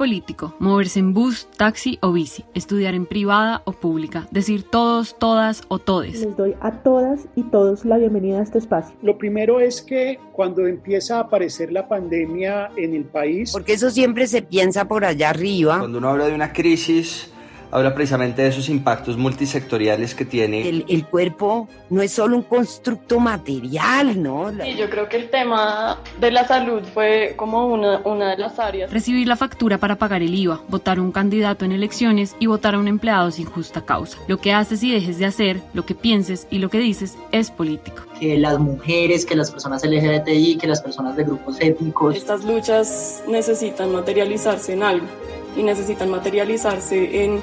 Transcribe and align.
Político, 0.00 0.54
moverse 0.60 0.98
en 0.98 1.12
bus, 1.12 1.46
taxi 1.58 1.98
o 2.00 2.10
bici, 2.10 2.46
estudiar 2.54 2.94
en 2.94 3.04
privada 3.04 3.60
o 3.66 3.72
pública, 3.72 4.26
decir 4.30 4.62
todos, 4.62 5.14
todas 5.18 5.60
o 5.68 5.78
todes. 5.78 6.22
Les 6.22 6.34
doy 6.38 6.54
a 6.62 6.82
todas 6.82 7.28
y 7.36 7.42
todos 7.42 7.84
la 7.84 7.98
bienvenida 7.98 8.38
a 8.38 8.42
este 8.42 8.56
espacio. 8.56 8.96
Lo 9.02 9.18
primero 9.18 9.60
es 9.60 9.82
que 9.82 10.18
cuando 10.32 10.66
empieza 10.66 11.18
a 11.18 11.20
aparecer 11.24 11.70
la 11.70 11.86
pandemia 11.86 12.70
en 12.78 12.94
el 12.94 13.04
país... 13.04 13.52
Porque 13.52 13.74
eso 13.74 13.90
siempre 13.90 14.26
se 14.26 14.40
piensa 14.40 14.88
por 14.88 15.04
allá 15.04 15.28
arriba. 15.28 15.80
Cuando 15.80 15.98
uno 15.98 16.08
habla 16.08 16.28
de 16.28 16.34
una 16.34 16.54
crisis 16.54 17.30
habla 17.70 17.94
precisamente 17.94 18.42
de 18.42 18.48
esos 18.48 18.68
impactos 18.68 19.16
multisectoriales 19.16 20.14
que 20.14 20.24
tiene. 20.24 20.68
El, 20.68 20.84
el, 20.88 21.06
cuerpo 21.06 21.68
no 21.88 22.02
es 22.02 22.12
solo 22.12 22.36
un 22.36 22.42
constructo 22.42 23.20
material, 23.20 24.22
¿no? 24.22 24.50
Y 24.64 24.76
yo 24.76 24.88
creo 24.90 25.08
que 25.08 25.16
el 25.16 25.30
tema 25.30 25.98
de 26.20 26.30
la 26.30 26.46
salud 26.46 26.82
fue 26.94 27.34
como 27.36 27.66
una, 27.66 27.98
una 28.04 28.30
de 28.30 28.38
las 28.38 28.58
áreas. 28.58 28.92
Recibir 28.92 29.26
la 29.28 29.36
factura 29.36 29.78
para 29.78 29.96
pagar 29.96 30.22
el 30.22 30.34
IVA, 30.34 30.60
votar 30.68 30.98
a 30.98 31.02
un 31.02 31.12
candidato 31.12 31.64
en 31.64 31.72
elecciones 31.72 32.36
y 32.38 32.46
votar 32.46 32.74
a 32.74 32.78
un 32.78 32.88
empleado 32.88 33.30
sin 33.30 33.46
justa 33.46 33.84
causa. 33.84 34.18
Lo 34.26 34.38
que 34.38 34.52
haces 34.52 34.82
y 34.82 34.92
dejes 34.92 35.18
de 35.18 35.26
hacer, 35.26 35.60
lo 35.74 35.86
que 35.86 35.94
pienses 35.94 36.46
y 36.50 36.58
lo 36.58 36.68
que 36.68 36.78
dices 36.78 37.16
es 37.32 37.50
político. 37.50 38.02
Que 38.18 38.38
las 38.38 38.58
mujeres, 38.58 39.24
que 39.24 39.34
las 39.34 39.50
personas 39.50 39.84
LGBTI, 39.84 40.58
que 40.58 40.66
las 40.66 40.82
personas 40.82 41.16
de 41.16 41.24
grupos 41.24 41.56
étnicos. 41.60 42.16
Estas 42.16 42.44
luchas 42.44 43.22
necesitan 43.28 43.92
materializarse 43.92 44.74
en 44.74 44.82
algo 44.82 45.06
y 45.56 45.62
necesitan 45.62 46.10
materializarse 46.10 47.24
en 47.24 47.40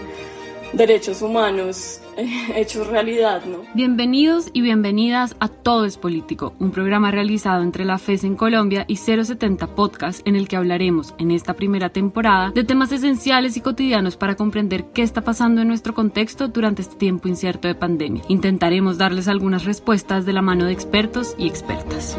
derechos 0.73 1.21
humanos 1.21 2.01
hechos 2.55 2.87
realidad, 2.87 3.43
¿no? 3.45 3.59
Bienvenidos 3.73 4.49
y 4.53 4.61
bienvenidas 4.61 5.35
a 5.39 5.47
Todo 5.47 5.85
es 5.85 5.97
Político, 5.97 6.53
un 6.59 6.71
programa 6.71 7.11
realizado 7.11 7.63
entre 7.63 7.85
la 7.85 7.97
FES 7.97 8.23
en 8.23 8.35
Colombia 8.35 8.85
y 8.87 8.97
070 8.97 9.67
Podcast 9.75 10.27
en 10.27 10.35
el 10.35 10.47
que 10.47 10.55
hablaremos 10.55 11.13
en 11.19 11.31
esta 11.31 11.53
primera 11.53 11.89
temporada 11.89 12.51
de 12.51 12.63
temas 12.63 12.91
esenciales 12.91 13.57
y 13.57 13.61
cotidianos 13.61 14.17
para 14.17 14.35
comprender 14.35 14.85
qué 14.93 15.03
está 15.03 15.21
pasando 15.21 15.61
en 15.61 15.67
nuestro 15.67 15.93
contexto 15.93 16.47
durante 16.47 16.81
este 16.81 16.95
tiempo 16.95 17.27
incierto 17.27 17.67
de 17.67 17.75
pandemia. 17.75 18.23
Intentaremos 18.27 18.97
darles 18.97 19.27
algunas 19.27 19.65
respuestas 19.65 20.25
de 20.25 20.33
la 20.33 20.41
mano 20.41 20.65
de 20.65 20.73
expertos 20.73 21.35
y 21.37 21.47
expertas. 21.47 22.17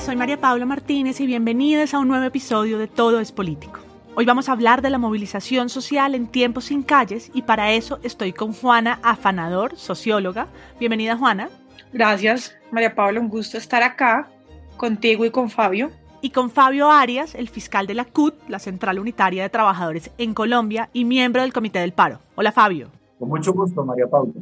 Hola, 0.00 0.06
soy 0.06 0.16
María 0.16 0.40
Paula 0.40 0.64
Martínez 0.64 1.20
y 1.20 1.26
bienvenidos 1.26 1.92
a 1.92 1.98
un 1.98 2.08
nuevo 2.08 2.24
episodio 2.24 2.78
de 2.78 2.88
Todo 2.88 3.20
es 3.20 3.32
Político. 3.32 3.80
Hoy 4.14 4.24
vamos 4.24 4.48
a 4.48 4.52
hablar 4.52 4.80
de 4.80 4.88
la 4.88 4.96
movilización 4.96 5.68
social 5.68 6.14
en 6.14 6.26
tiempos 6.26 6.64
sin 6.64 6.82
calles 6.82 7.30
y 7.34 7.42
para 7.42 7.72
eso 7.72 8.00
estoy 8.02 8.32
con 8.32 8.54
Juana 8.54 8.98
Afanador, 9.02 9.76
socióloga. 9.76 10.46
Bienvenida 10.78 11.18
Juana. 11.18 11.50
Gracias, 11.92 12.56
María 12.70 12.94
Paula, 12.94 13.20
un 13.20 13.28
gusto 13.28 13.58
estar 13.58 13.82
acá 13.82 14.30
contigo 14.78 15.26
y 15.26 15.30
con 15.30 15.50
Fabio. 15.50 15.90
Y 16.22 16.30
con 16.30 16.50
Fabio 16.50 16.90
Arias, 16.90 17.34
el 17.34 17.50
fiscal 17.50 17.86
de 17.86 17.92
la 17.92 18.06
CUT, 18.06 18.34
la 18.48 18.58
Central 18.58 19.00
Unitaria 19.00 19.42
de 19.42 19.50
Trabajadores 19.50 20.10
en 20.16 20.32
Colombia 20.32 20.88
y 20.94 21.04
miembro 21.04 21.42
del 21.42 21.52
Comité 21.52 21.80
del 21.80 21.92
Paro. 21.92 22.20
Hola 22.36 22.52
Fabio. 22.52 22.90
Con 23.18 23.28
mucho 23.28 23.52
gusto, 23.52 23.84
María 23.84 24.06
Paula. 24.06 24.32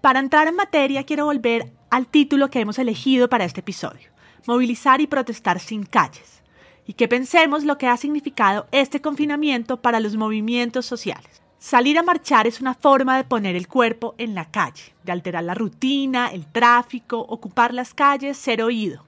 Para 0.00 0.20
entrar 0.20 0.46
en 0.46 0.54
materia, 0.54 1.02
quiero 1.02 1.24
volver 1.24 1.72
al 1.90 2.06
título 2.06 2.50
que 2.50 2.60
hemos 2.60 2.78
elegido 2.78 3.28
para 3.28 3.44
este 3.44 3.60
episodio 3.60 4.13
movilizar 4.46 5.00
y 5.00 5.06
protestar 5.06 5.60
sin 5.60 5.84
calles, 5.84 6.42
y 6.86 6.94
que 6.94 7.08
pensemos 7.08 7.64
lo 7.64 7.78
que 7.78 7.86
ha 7.86 7.96
significado 7.96 8.66
este 8.72 9.00
confinamiento 9.00 9.80
para 9.80 10.00
los 10.00 10.16
movimientos 10.16 10.86
sociales. 10.86 11.42
Salir 11.58 11.98
a 11.98 12.02
marchar 12.02 12.46
es 12.46 12.60
una 12.60 12.74
forma 12.74 13.16
de 13.16 13.24
poner 13.24 13.56
el 13.56 13.68
cuerpo 13.68 14.14
en 14.18 14.34
la 14.34 14.50
calle, 14.50 14.92
de 15.02 15.12
alterar 15.12 15.44
la 15.44 15.54
rutina, 15.54 16.28
el 16.28 16.46
tráfico, 16.46 17.20
ocupar 17.20 17.72
las 17.72 17.94
calles, 17.94 18.36
ser 18.36 18.62
oído, 18.62 19.04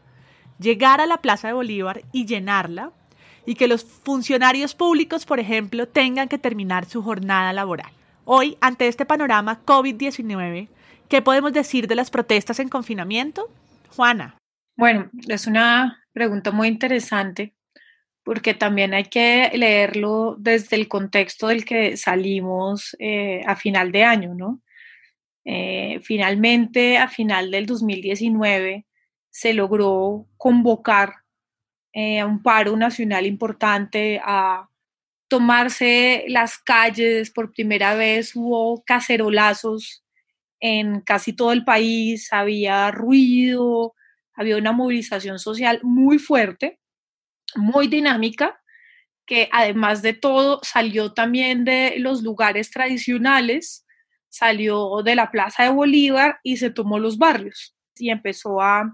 llegar 0.58 1.02
a 1.02 1.06
la 1.06 1.18
Plaza 1.18 1.48
de 1.48 1.54
Bolívar 1.54 2.02
y 2.12 2.24
llenarla, 2.24 2.92
y 3.44 3.54
que 3.54 3.68
los 3.68 3.84
funcionarios 3.84 4.74
públicos, 4.74 5.26
por 5.26 5.38
ejemplo, 5.38 5.86
tengan 5.86 6.28
que 6.28 6.38
terminar 6.38 6.86
su 6.86 7.02
jornada 7.02 7.52
laboral. 7.52 7.92
Hoy, 8.24 8.56
ante 8.60 8.88
este 8.88 9.04
panorama 9.04 9.60
COVID-19, 9.64 10.68
¿qué 11.08 11.22
podemos 11.22 11.52
decir 11.52 11.86
de 11.86 11.94
las 11.94 12.10
protestas 12.10 12.58
en 12.58 12.68
confinamiento? 12.68 13.48
Juana. 13.94 14.34
Bueno, 14.76 15.10
es 15.28 15.46
una 15.46 16.04
pregunta 16.12 16.50
muy 16.50 16.68
interesante 16.68 17.54
porque 18.22 18.54
también 18.54 18.92
hay 18.92 19.04
que 19.04 19.50
leerlo 19.54 20.36
desde 20.38 20.76
el 20.76 20.88
contexto 20.88 21.48
del 21.48 21.64
que 21.64 21.96
salimos 21.96 22.94
eh, 22.98 23.42
a 23.46 23.56
final 23.56 23.92
de 23.92 24.04
año, 24.04 24.34
¿no? 24.34 24.60
Eh, 25.44 26.00
finalmente, 26.02 26.98
a 26.98 27.08
final 27.08 27.50
del 27.52 27.66
2019, 27.66 28.86
se 29.30 29.54
logró 29.54 30.26
convocar 30.36 31.14
eh, 31.94 32.20
a 32.20 32.26
un 32.26 32.42
paro 32.42 32.76
nacional 32.76 33.26
importante, 33.26 34.20
a 34.24 34.68
tomarse 35.28 36.24
las 36.28 36.58
calles 36.58 37.30
por 37.30 37.52
primera 37.52 37.94
vez, 37.94 38.36
hubo 38.36 38.82
cacerolazos 38.84 40.04
en 40.60 41.00
casi 41.00 41.32
todo 41.32 41.52
el 41.52 41.64
país, 41.64 42.32
había 42.32 42.90
ruido, 42.90 43.94
había 44.36 44.56
una 44.56 44.72
movilización 44.72 45.38
social 45.38 45.80
muy 45.82 46.18
fuerte, 46.18 46.78
muy 47.54 47.88
dinámica, 47.88 48.60
que 49.26 49.48
además 49.52 50.02
de 50.02 50.12
todo 50.12 50.60
salió 50.62 51.12
también 51.12 51.64
de 51.64 51.94
los 51.98 52.22
lugares 52.22 52.70
tradicionales, 52.70 53.84
salió 54.28 55.02
de 55.02 55.16
la 55.16 55.30
Plaza 55.30 55.64
de 55.64 55.70
Bolívar 55.70 56.38
y 56.42 56.58
se 56.58 56.70
tomó 56.70 56.98
los 56.98 57.18
barrios 57.18 57.74
y 57.96 58.10
empezó 58.10 58.60
a, 58.60 58.92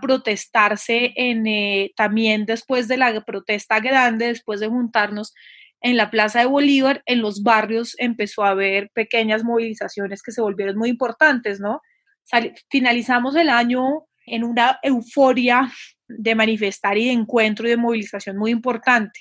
protestarse 0.00 1.12
en, 1.16 1.48
eh, 1.48 1.90
también 1.96 2.46
después 2.46 2.86
de 2.86 2.96
la 2.96 3.24
protesta 3.24 3.80
grande, 3.80 4.26
después 4.26 4.60
de 4.60 4.68
juntarnos 4.68 5.34
en 5.80 5.96
la 5.96 6.12
Plaza 6.12 6.38
de 6.38 6.46
Bolívar, 6.46 7.02
en 7.06 7.20
los 7.20 7.42
barrios 7.42 7.96
empezó 7.98 8.44
a 8.44 8.50
haber 8.50 8.90
pequeñas 8.94 9.42
movilizaciones 9.42 10.22
que 10.22 10.30
se 10.30 10.42
volvieron 10.42 10.76
muy 10.76 10.90
importantes, 10.90 11.58
¿no? 11.58 11.80
finalizamos 12.70 13.34
el 13.34 13.48
año 13.48 14.06
en 14.26 14.44
una 14.44 14.78
euforia 14.82 15.70
de 16.08 16.34
manifestar 16.34 16.98
y 16.98 17.06
de 17.06 17.12
encuentro 17.12 17.66
y 17.66 17.70
de 17.70 17.76
movilización 17.76 18.36
muy 18.36 18.50
importante. 18.50 19.20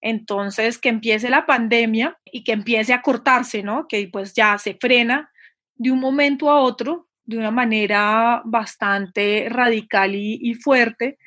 Entonces, 0.00 0.78
que 0.78 0.88
empiece 0.88 1.30
la 1.30 1.46
pandemia 1.46 2.18
y 2.24 2.42
que 2.42 2.52
empiece 2.52 2.92
a 2.92 3.02
cortarse, 3.02 3.62
¿no? 3.62 3.86
Que 3.88 4.08
pues 4.12 4.34
ya 4.34 4.58
se 4.58 4.74
frena 4.74 5.30
de 5.76 5.90
un 5.92 6.00
momento 6.00 6.50
a 6.50 6.60
otro 6.60 7.08
de 7.24 7.38
una 7.38 7.52
manera 7.52 8.42
bastante 8.44 9.46
radical 9.48 10.14
y, 10.14 10.54
fuerte. 10.54 11.18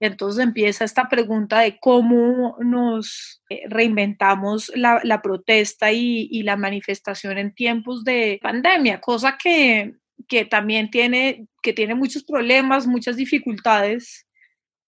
Entonces 0.00 0.42
empieza 0.42 0.84
esta 0.84 1.08
pregunta 1.08 1.60
de 1.60 1.78
cómo 1.78 2.56
nos 2.58 3.40
eh, 3.48 3.62
reinventamos 3.68 4.72
la, 4.74 5.22
protesta 5.22 5.92
y, 5.92 6.28
y, 6.30 6.42
la 6.42 6.56
manifestación 6.56 7.38
en 7.38 7.54
tiempos 7.54 8.04
de 8.04 8.40
pandemia, 8.42 9.00
cosa 9.00 9.38
que 9.40 9.94
que 10.28 10.44
también 10.44 10.90
tiene, 10.90 11.46
que 11.62 11.72
tiene 11.72 11.94
muchos 11.94 12.24
problemas, 12.24 12.86
muchas 12.86 13.16
dificultades, 13.16 14.26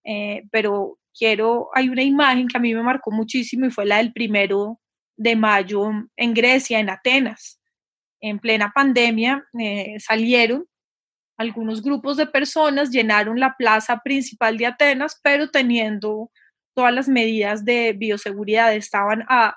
eh, 0.03 0.43
pero 0.51 0.99
quiero, 1.17 1.69
hay 1.73 1.89
una 1.89 2.03
imagen 2.03 2.47
que 2.47 2.57
a 2.57 2.61
mí 2.61 2.73
me 2.73 2.83
marcó 2.83 3.11
muchísimo 3.11 3.65
y 3.65 3.71
fue 3.71 3.85
la 3.85 3.97
del 3.97 4.13
primero 4.13 4.79
de 5.15 5.35
mayo 5.35 5.89
en 6.15 6.33
Grecia, 6.33 6.79
en 6.79 6.89
Atenas. 6.89 7.59
En 8.21 8.39
plena 8.39 8.71
pandemia 8.73 9.45
eh, 9.59 9.95
salieron 9.99 10.67
algunos 11.37 11.83
grupos 11.83 12.17
de 12.17 12.25
personas, 12.25 12.89
llenaron 12.89 13.39
la 13.39 13.55
plaza 13.57 13.99
principal 13.99 14.57
de 14.57 14.65
Atenas, 14.65 15.19
pero 15.23 15.49
teniendo 15.49 16.31
todas 16.73 16.93
las 16.93 17.07
medidas 17.07 17.63
de 17.63 17.93
bioseguridad, 17.93 18.73
estaban 18.75 19.23
a 19.29 19.55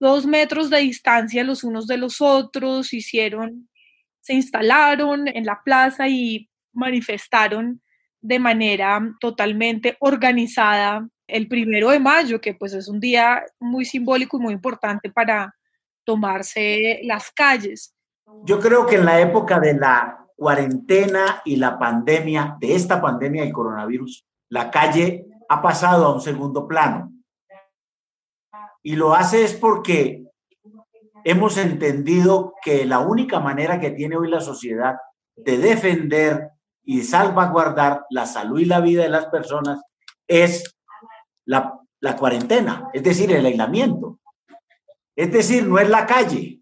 dos 0.00 0.26
metros 0.26 0.70
de 0.70 0.78
distancia 0.78 1.44
los 1.44 1.64
unos 1.64 1.86
de 1.86 1.96
los 1.96 2.20
otros, 2.20 2.92
hicieron 2.92 3.68
se 4.22 4.32
instalaron 4.32 5.28
en 5.28 5.44
la 5.44 5.60
plaza 5.62 6.08
y 6.08 6.48
manifestaron 6.72 7.82
de 8.22 8.38
manera 8.38 9.00
totalmente 9.20 9.96
organizada 10.00 11.06
el 11.26 11.48
primero 11.48 11.90
de 11.90 12.00
mayo, 12.00 12.40
que 12.40 12.54
pues 12.54 12.72
es 12.72 12.88
un 12.88 13.00
día 13.00 13.44
muy 13.60 13.84
simbólico 13.84 14.38
y 14.38 14.40
muy 14.40 14.54
importante 14.54 15.10
para, 15.10 15.54
tomarse 16.04 17.00
las 17.04 17.30
calles. 17.30 17.94
Yo 18.44 18.58
creo 18.60 18.86
que 18.86 18.96
en 18.96 19.04
la 19.04 19.20
época 19.20 19.60
de 19.60 19.74
la 19.74 20.26
cuarentena 20.36 21.42
y 21.44 21.56
la 21.56 21.78
pandemia, 21.78 22.56
de 22.58 22.74
esta 22.74 23.00
pandemia 23.00 23.42
del 23.42 23.52
coronavirus, 23.52 24.26
la 24.48 24.70
calle 24.70 25.26
ha 25.48 25.62
pasado 25.62 26.06
a 26.06 26.14
un 26.14 26.20
segundo 26.20 26.66
plano. 26.66 27.12
Y 28.82 28.96
lo 28.96 29.14
hace 29.14 29.44
es 29.44 29.54
porque 29.54 30.21
hemos 31.24 31.56
entendido 31.56 32.54
que 32.62 32.84
la 32.84 33.00
única 33.00 33.40
manera 33.40 33.80
que 33.80 33.90
tiene 33.90 34.16
hoy 34.16 34.28
la 34.28 34.40
sociedad 34.40 34.96
de 35.36 35.58
defender 35.58 36.50
y 36.84 37.02
salvaguardar 37.02 38.04
la 38.10 38.26
salud 38.26 38.60
y 38.60 38.64
la 38.64 38.80
vida 38.80 39.02
de 39.02 39.08
las 39.08 39.26
personas 39.26 39.80
es 40.26 40.76
la, 41.44 41.78
cuarentena, 42.18 42.88
es 42.92 43.02
decir, 43.02 43.32
el 43.32 43.46
aislamiento. 43.46 44.18
Es 45.14 45.30
decir, 45.30 45.66
no 45.66 45.78
es 45.78 45.88
la 45.88 46.06
calle. 46.06 46.60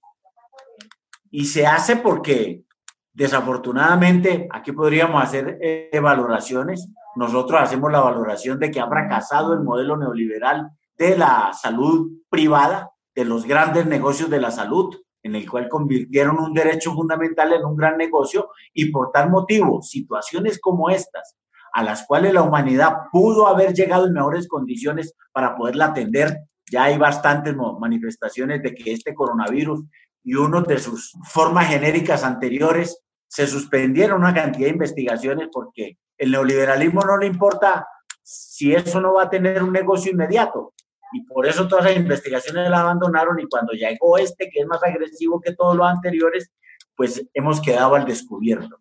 Y 1.30 1.44
se 1.46 1.66
hace 1.66 1.96
porque 1.96 2.64
desafortunadamente 3.12 4.48
aquí 4.50 4.72
podríamos 4.72 5.22
hacer 5.22 5.58
eh, 5.60 5.98
valoraciones. 6.00 6.88
Nosotros 7.16 7.60
hacemos 7.60 7.90
la 7.90 8.00
valoración 8.00 8.58
de 8.58 8.70
que 8.70 8.80
ha 8.80 8.88
fracasado 8.88 9.54
el 9.54 9.60
modelo 9.60 9.96
neoliberal 9.96 10.70
de 10.96 11.16
la 11.16 11.52
salud 11.54 12.10
privada, 12.28 12.89
de 13.14 13.24
los 13.24 13.44
grandes 13.46 13.86
negocios 13.86 14.30
de 14.30 14.40
la 14.40 14.50
salud, 14.50 14.96
en 15.22 15.34
el 15.34 15.48
cual 15.48 15.68
convirtieron 15.68 16.38
un 16.38 16.54
derecho 16.54 16.92
fundamental 16.94 17.52
en 17.52 17.64
un 17.64 17.76
gran 17.76 17.96
negocio 17.96 18.50
y 18.72 18.90
por 18.90 19.10
tal 19.12 19.30
motivo, 19.30 19.82
situaciones 19.82 20.58
como 20.60 20.90
estas, 20.90 21.36
a 21.72 21.82
las 21.82 22.06
cuales 22.06 22.32
la 22.32 22.42
humanidad 22.42 22.94
pudo 23.12 23.46
haber 23.46 23.74
llegado 23.74 24.06
en 24.06 24.14
mejores 24.14 24.48
condiciones 24.48 25.14
para 25.32 25.56
poderla 25.56 25.86
atender, 25.86 26.38
ya 26.70 26.84
hay 26.84 26.98
bastantes 26.98 27.54
manifestaciones 27.78 28.62
de 28.62 28.74
que 28.74 28.92
este 28.92 29.14
coronavirus 29.14 29.84
y 30.22 30.34
uno 30.34 30.62
de 30.62 30.78
sus 30.78 31.12
formas 31.24 31.68
genéricas 31.68 32.24
anteriores 32.24 33.02
se 33.26 33.46
suspendieron 33.46 34.20
una 34.20 34.34
cantidad 34.34 34.66
de 34.66 34.72
investigaciones 34.72 35.48
porque 35.52 35.98
el 36.18 36.30
neoliberalismo 36.32 37.02
no 37.02 37.16
le 37.16 37.26
importa 37.26 37.86
si 38.22 38.74
eso 38.74 39.00
no 39.00 39.14
va 39.14 39.24
a 39.24 39.30
tener 39.30 39.62
un 39.62 39.72
negocio 39.72 40.12
inmediato. 40.12 40.74
Y 41.12 41.22
por 41.24 41.46
eso 41.46 41.66
todas 41.66 41.86
las 41.86 41.96
investigaciones 41.96 42.70
la 42.70 42.80
abandonaron 42.80 43.38
y 43.40 43.48
cuando 43.48 43.72
llegó 43.72 44.18
este, 44.18 44.48
que 44.50 44.60
es 44.60 44.66
más 44.66 44.82
agresivo 44.82 45.40
que 45.40 45.54
todos 45.54 45.76
los 45.76 45.86
anteriores, 45.86 46.52
pues 46.94 47.26
hemos 47.34 47.60
quedado 47.60 47.94
al 47.94 48.04
descubierto. 48.04 48.78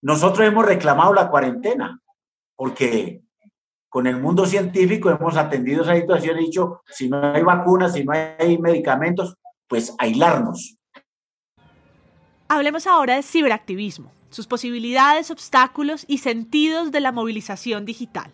Nosotros 0.00 0.46
hemos 0.46 0.64
reclamado 0.64 1.12
la 1.12 1.28
cuarentena 1.28 2.00
porque 2.54 3.22
con 3.88 4.06
el 4.06 4.20
mundo 4.20 4.46
científico 4.46 5.10
hemos 5.10 5.36
atendido 5.36 5.82
esa 5.82 5.94
situación 5.94 6.38
y 6.38 6.44
dicho, 6.44 6.82
si 6.86 7.08
no 7.08 7.32
hay 7.32 7.42
vacunas, 7.42 7.94
si 7.94 8.04
no 8.04 8.12
hay 8.12 8.58
medicamentos, 8.58 9.36
pues 9.66 9.94
aislarnos. 9.98 10.76
Hablemos 12.48 12.86
ahora 12.86 13.16
de 13.16 13.22
ciberactivismo, 13.22 14.12
sus 14.30 14.46
posibilidades, 14.46 15.30
obstáculos 15.30 16.04
y 16.08 16.18
sentidos 16.18 16.92
de 16.92 17.00
la 17.00 17.12
movilización 17.12 17.84
digital. 17.84 18.32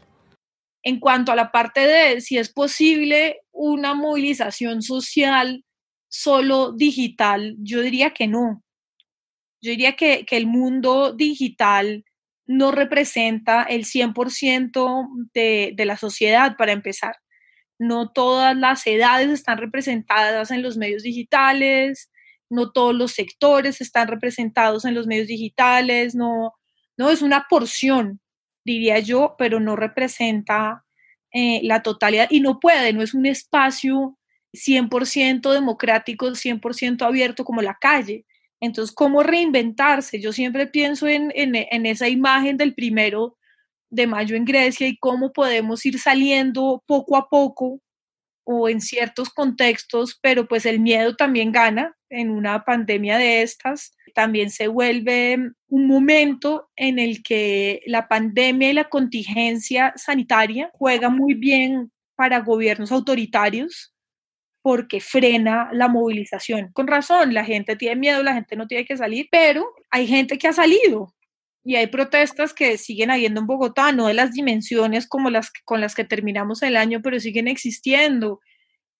En 0.85 1.01
cuanto 1.01 1.33
a 1.33 1.37
la 1.37 1.51
parte 1.51 1.81
de 1.81 2.21
si 2.21 2.39
es 2.39 2.53
posible 2.53 3.41
una 3.53 3.95
movilización 3.95 4.83
social 4.83 5.65
solo 6.09 6.73
digital, 6.73 7.57
yo 7.59 7.81
diría 7.81 8.11
que 8.11 8.27
no. 8.27 8.63
Yo 9.63 9.71
diría 9.71 9.97
que, 9.97 10.25
que 10.27 10.37
el 10.37 10.47
mundo 10.47 11.13
digital 11.13 12.05
no 12.47 12.71
representa 12.71 13.63
el 13.63 13.85
100% 13.87 15.09
de, 15.33 15.73
de 15.75 15.85
la 15.87 15.97
sociedad, 15.97 16.57
para 16.57 16.73
empezar. 16.73 17.17
No 17.79 18.11
todas 18.13 18.57
las 18.57 18.87
edades 18.87 19.31
están 19.31 19.59
representadas 19.59 20.51
en 20.51 20.63
los 20.63 20.77
medios 20.77 21.03
digitales, 21.03 22.11
no 22.51 22.71
todos 22.71 22.95
los 22.95 23.13
sectores 23.13 23.81
están 23.81 24.09
representados 24.09 24.85
en 24.85 24.95
los 24.95 25.07
medios 25.07 25.29
digitales, 25.29 26.15
no, 26.15 26.53
no 26.97 27.11
es 27.11 27.23
una 27.23 27.47
porción, 27.49 28.21
diría 28.65 28.99
yo, 28.99 29.37
pero 29.39 29.61
no 29.61 29.77
representa 29.77 30.85
eh, 31.33 31.61
la 31.65 31.83
totalidad 31.83 32.29
y 32.31 32.41
no 32.41 32.61
puede, 32.61 32.93
no 32.93 33.03
es 33.03 33.15
un 33.15 33.27
espacio 33.27 34.19
100% 34.53 35.53
democrático, 35.53 36.27
100% 36.27 37.03
abierto 37.03 37.45
como 37.45 37.61
la 37.61 37.77
calle. 37.81 38.25
Entonces, 38.61 38.95
¿cómo 38.95 39.23
reinventarse? 39.23 40.21
Yo 40.21 40.33
siempre 40.33 40.67
pienso 40.67 41.07
en, 41.09 41.33
en, 41.35 41.87
esa 41.87 42.09
imagen 42.09 42.57
del 42.57 42.75
primero 42.75 43.37
de 43.91 44.07
mayo 44.07 44.37
en 44.37 44.45
Grecia 44.45 44.89
y 44.89 44.97
cómo 44.97 45.33
podemos 45.33 45.85
ir 45.85 45.99
saliendo 45.99 46.83
poco 46.87 47.17
a 47.17 47.29
poco 47.29 47.81
o 48.45 48.69
en 48.69 48.81
ciertos 48.81 49.31
contextos, 49.31 50.19
pero 50.23 50.47
pues 50.47 50.67
el 50.67 50.81
miedo 50.81 51.17
también 51.17 51.53
gana 51.53 51.97
en 52.11 52.31
una 52.31 52.65
pandemia 52.65 53.19
de 53.19 53.43
estas. 53.43 53.97
También 54.15 54.51
se 54.51 54.69
vuelve 54.69 55.39
un 55.69 55.87
momento 55.87 56.69
en 56.77 56.99
el 56.99 57.23
que 57.23 57.83
la 57.87 58.09
pandemia 58.09 58.71
y 58.71 58.75
la 58.75 58.89
contingencia 58.89 59.93
sanitaria 59.97 60.71
juega 60.75 61.09
muy 61.09 61.35
bien 61.35 61.91
para 62.17 62.41
gobiernos 62.41 62.93
autoritarios 62.93 63.93
porque 64.63 65.01
frena 65.01 65.69
la 65.73 65.89
movilización. 65.89 66.71
Con 66.73 66.87
razón, 66.87 67.35
la 67.35 67.45
gente 67.45 67.77
tiene 67.77 67.97
miedo, 67.97 68.23
la 68.23 68.33
gente 68.33 68.57
no 68.57 68.67
tiene 68.67 68.87
que 68.87 68.97
salir, 68.97 69.29
pero 69.31 69.67
hay 69.91 70.07
gente 70.07 70.39
que 70.39 70.49
ha 70.49 70.55
salido 70.55 71.15
y 71.63 71.77
hay 71.77 71.87
protestas 71.87 72.55
que 72.55 72.79
siguen 72.79 73.11
habiendo 73.11 73.41
en 73.41 73.47
Bogotá, 73.47 73.93
no 73.93 74.07
de 74.07 74.15
las 74.15 74.33
dimensiones 74.33 75.07
como 75.07 75.31
las 75.31 75.51
con 75.65 75.81
las 75.81 75.95
que 75.95 76.05
terminamos 76.05 76.63
el 76.63 76.77
año, 76.77 77.01
pero 77.03 77.21
siguen 77.21 77.49
existiendo. 77.49 78.41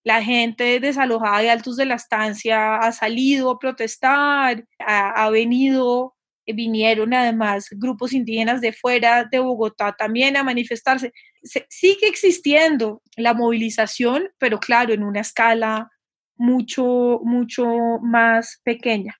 La 0.05 0.23
gente 0.23 0.79
desalojada 0.79 1.39
de 1.39 1.49
Altos 1.49 1.77
de 1.77 1.85
la 1.85 1.95
Estancia 1.95 2.75
ha 2.75 2.91
salido 2.91 3.49
a 3.49 3.57
protestar, 3.57 4.63
ha, 4.77 5.29
venido 5.31 6.15
vinieron 6.45 7.11
además 7.11 7.67
grupos 7.71 8.13
indígenas 8.13 8.61
de 8.61 8.71
fuera 8.71 9.23
de 9.23 9.39
Bogotá 9.39 9.95
también 9.97 10.37
a 10.37 10.43
manifestarse. 10.43 11.11
sigue 11.41 12.07
existiendo 12.07 13.01
la 13.17 13.33
movilización, 13.33 14.29
pero 14.37 14.59
claro, 14.59 14.93
en 14.93 15.03
una 15.03 15.21
escala 15.21 15.89
mucho, 16.35 17.19
mucho 17.23 17.65
más 17.99 18.61
pequeña. 18.63 19.15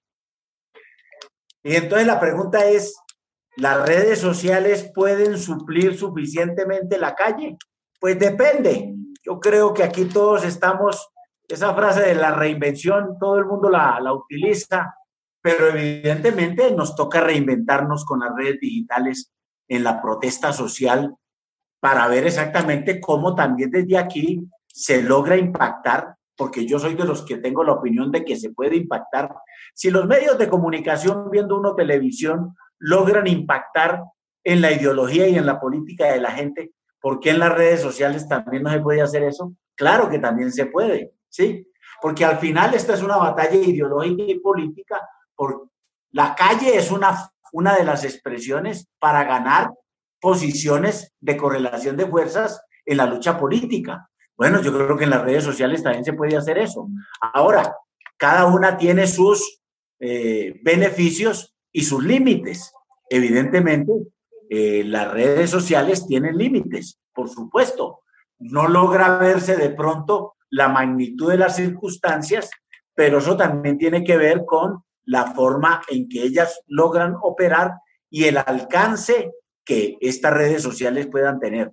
Y 1.63 1.77
entonces 1.77 2.05
la 2.05 2.19
pregunta 2.19 2.63
es, 2.69 2.95
¿las 3.57 3.87
redes 3.87 4.19
sociales 4.19 4.91
pueden 4.93 5.39
suplir 5.39 5.97
suficientemente 5.97 6.99
la 6.99 7.15
calle? 7.15 7.57
Pues 7.99 8.19
depende. 8.19 8.93
Yo 9.23 9.39
creo 9.39 9.73
que 9.73 9.83
aquí 9.83 10.06
todos 10.06 10.44
estamos, 10.44 11.09
esa 11.47 11.73
frase 11.73 12.01
de 12.01 12.16
la 12.16 12.31
reinvención, 12.31 13.18
todo 13.19 13.37
el 13.37 13.45
mundo 13.45 13.69
la, 13.69 13.99
la 13.99 14.13
utiliza, 14.13 14.95
pero 15.42 15.68
evidentemente 15.68 16.71
nos 16.71 16.95
toca 16.95 17.21
reinventarnos 17.21 18.06
con 18.06 18.19
las 18.19 18.35
redes 18.35 18.59
digitales 18.59 19.31
en 19.68 19.83
la 19.83 20.01
protesta 20.01 20.54
social 20.54 21.16
para 21.80 22.07
ver 22.07 22.25
exactamente 22.25 22.99
cómo 22.99 23.35
también 23.35 23.69
desde 23.69 23.97
aquí 23.97 24.42
se 24.66 25.04
logra 25.04 25.37
impactar, 25.37 26.16
porque 26.35 26.66
yo 26.66 26.80
soy 26.80 26.95
de 26.95 27.06
los 27.06 27.21
que 27.21 27.37
tengo 27.37 27.63
la 27.63 27.73
opinión 27.73 28.11
de 28.11 28.25
que 28.25 28.35
se 28.35 28.49
puede 28.49 28.75
impactar. 28.75 29.33
Si 29.73 29.92
los 29.92 30.07
medios 30.07 30.37
de 30.37 30.49
comunicación, 30.49 31.30
viendo 31.30 31.57
uno 31.57 31.75
televisión, 31.75 32.56
logran 32.80 33.28
impactar 33.28 34.04
en 34.44 34.61
la 34.61 34.71
ideología 34.71 35.28
y 35.28 35.37
en 35.37 35.45
la 35.45 35.59
política 35.59 36.11
de 36.11 36.21
la 36.21 36.31
gente, 36.31 36.71
¿por 37.06 37.19
qué 37.19 37.30
en 37.30 37.38
las 37.38 37.54
redes 37.54 37.81
sociales 37.81 38.28
también 38.28 38.64
no 38.64 38.71
se 38.71 38.80
puede 38.80 39.00
hacer 39.00 39.21
eso? 39.21 39.54
Claro 39.76 40.09
que 40.09 40.18
también 40.18 40.52
se 40.52 40.66
puede, 40.66 41.14
¿sí? 41.30 41.71
Porque 42.02 42.26
al 42.26 42.40
final 42.40 42.74
esta 42.74 42.95
es 42.95 43.04
una 43.04 43.18
batalla 43.18 43.54
ideológica 43.54 44.24
y 44.24 44.40
política 44.40 45.07
por, 45.35 45.69
la 46.14 46.33
calle 46.33 46.76
es 46.76 46.90
una, 46.90 47.16
una 47.54 47.76
de 47.76 47.83
las 47.83 48.06
expresiones 48.06 48.88
para 48.97 49.24
ganar 49.24 49.69
posiciones 50.19 51.14
de 51.19 51.38
correlación 51.38 51.95
de 51.95 52.07
fuerzas 52.07 52.59
en 52.83 52.97
la 52.97 53.06
lucha 53.06 53.38
política. 53.38 54.09
Bueno, 54.35 54.59
yo 54.64 54.74
creo 54.74 54.97
que 54.97 55.04
en 55.04 55.12
las 55.12 55.21
redes 55.21 55.44
sociales 55.44 55.83
también 55.83 56.06
se 56.06 56.14
puede 56.14 56.35
hacer 56.35 56.57
eso. 56.57 56.88
Ahora, 57.21 57.76
cada 58.18 58.47
una 58.47 58.78
tiene 58.78 59.06
sus 59.06 59.62
eh, 60.00 60.59
beneficios 60.64 61.56
y 61.71 61.83
sus 61.83 62.04
límites. 62.04 62.74
Evidentemente, 63.12 63.94
eh, 64.49 64.83
las 64.85 65.11
redes 65.11 65.49
sociales 65.49 66.06
tienen 66.07 66.37
límites, 66.37 66.99
por 67.14 67.30
supuesto. 67.30 68.02
No 68.40 68.68
logra 68.68 69.18
verse 69.18 69.56
de 69.56 69.69
pronto 69.69 70.35
la 70.49 70.69
magnitud 70.69 71.31
de 71.31 71.37
las 71.37 71.56
circunstancias, 71.56 72.49
pero 72.94 73.18
eso 73.19 73.35
también 73.35 73.78
tiene 73.78 74.04
que 74.04 74.18
ver 74.18 74.45
con 74.45 74.83
la 75.06 75.33
forma 75.33 75.81
en 75.90 76.09
que 76.09 76.23
ellas 76.23 76.61
logran 76.68 77.16
operar 77.21 77.73
y 78.09 78.25
el 78.25 78.37
alcance 78.37 79.31
que 79.64 79.97
estas 79.99 80.33
redes 80.33 80.61
sociales 80.61 81.07
puedan 81.07 81.40
tener. 81.40 81.71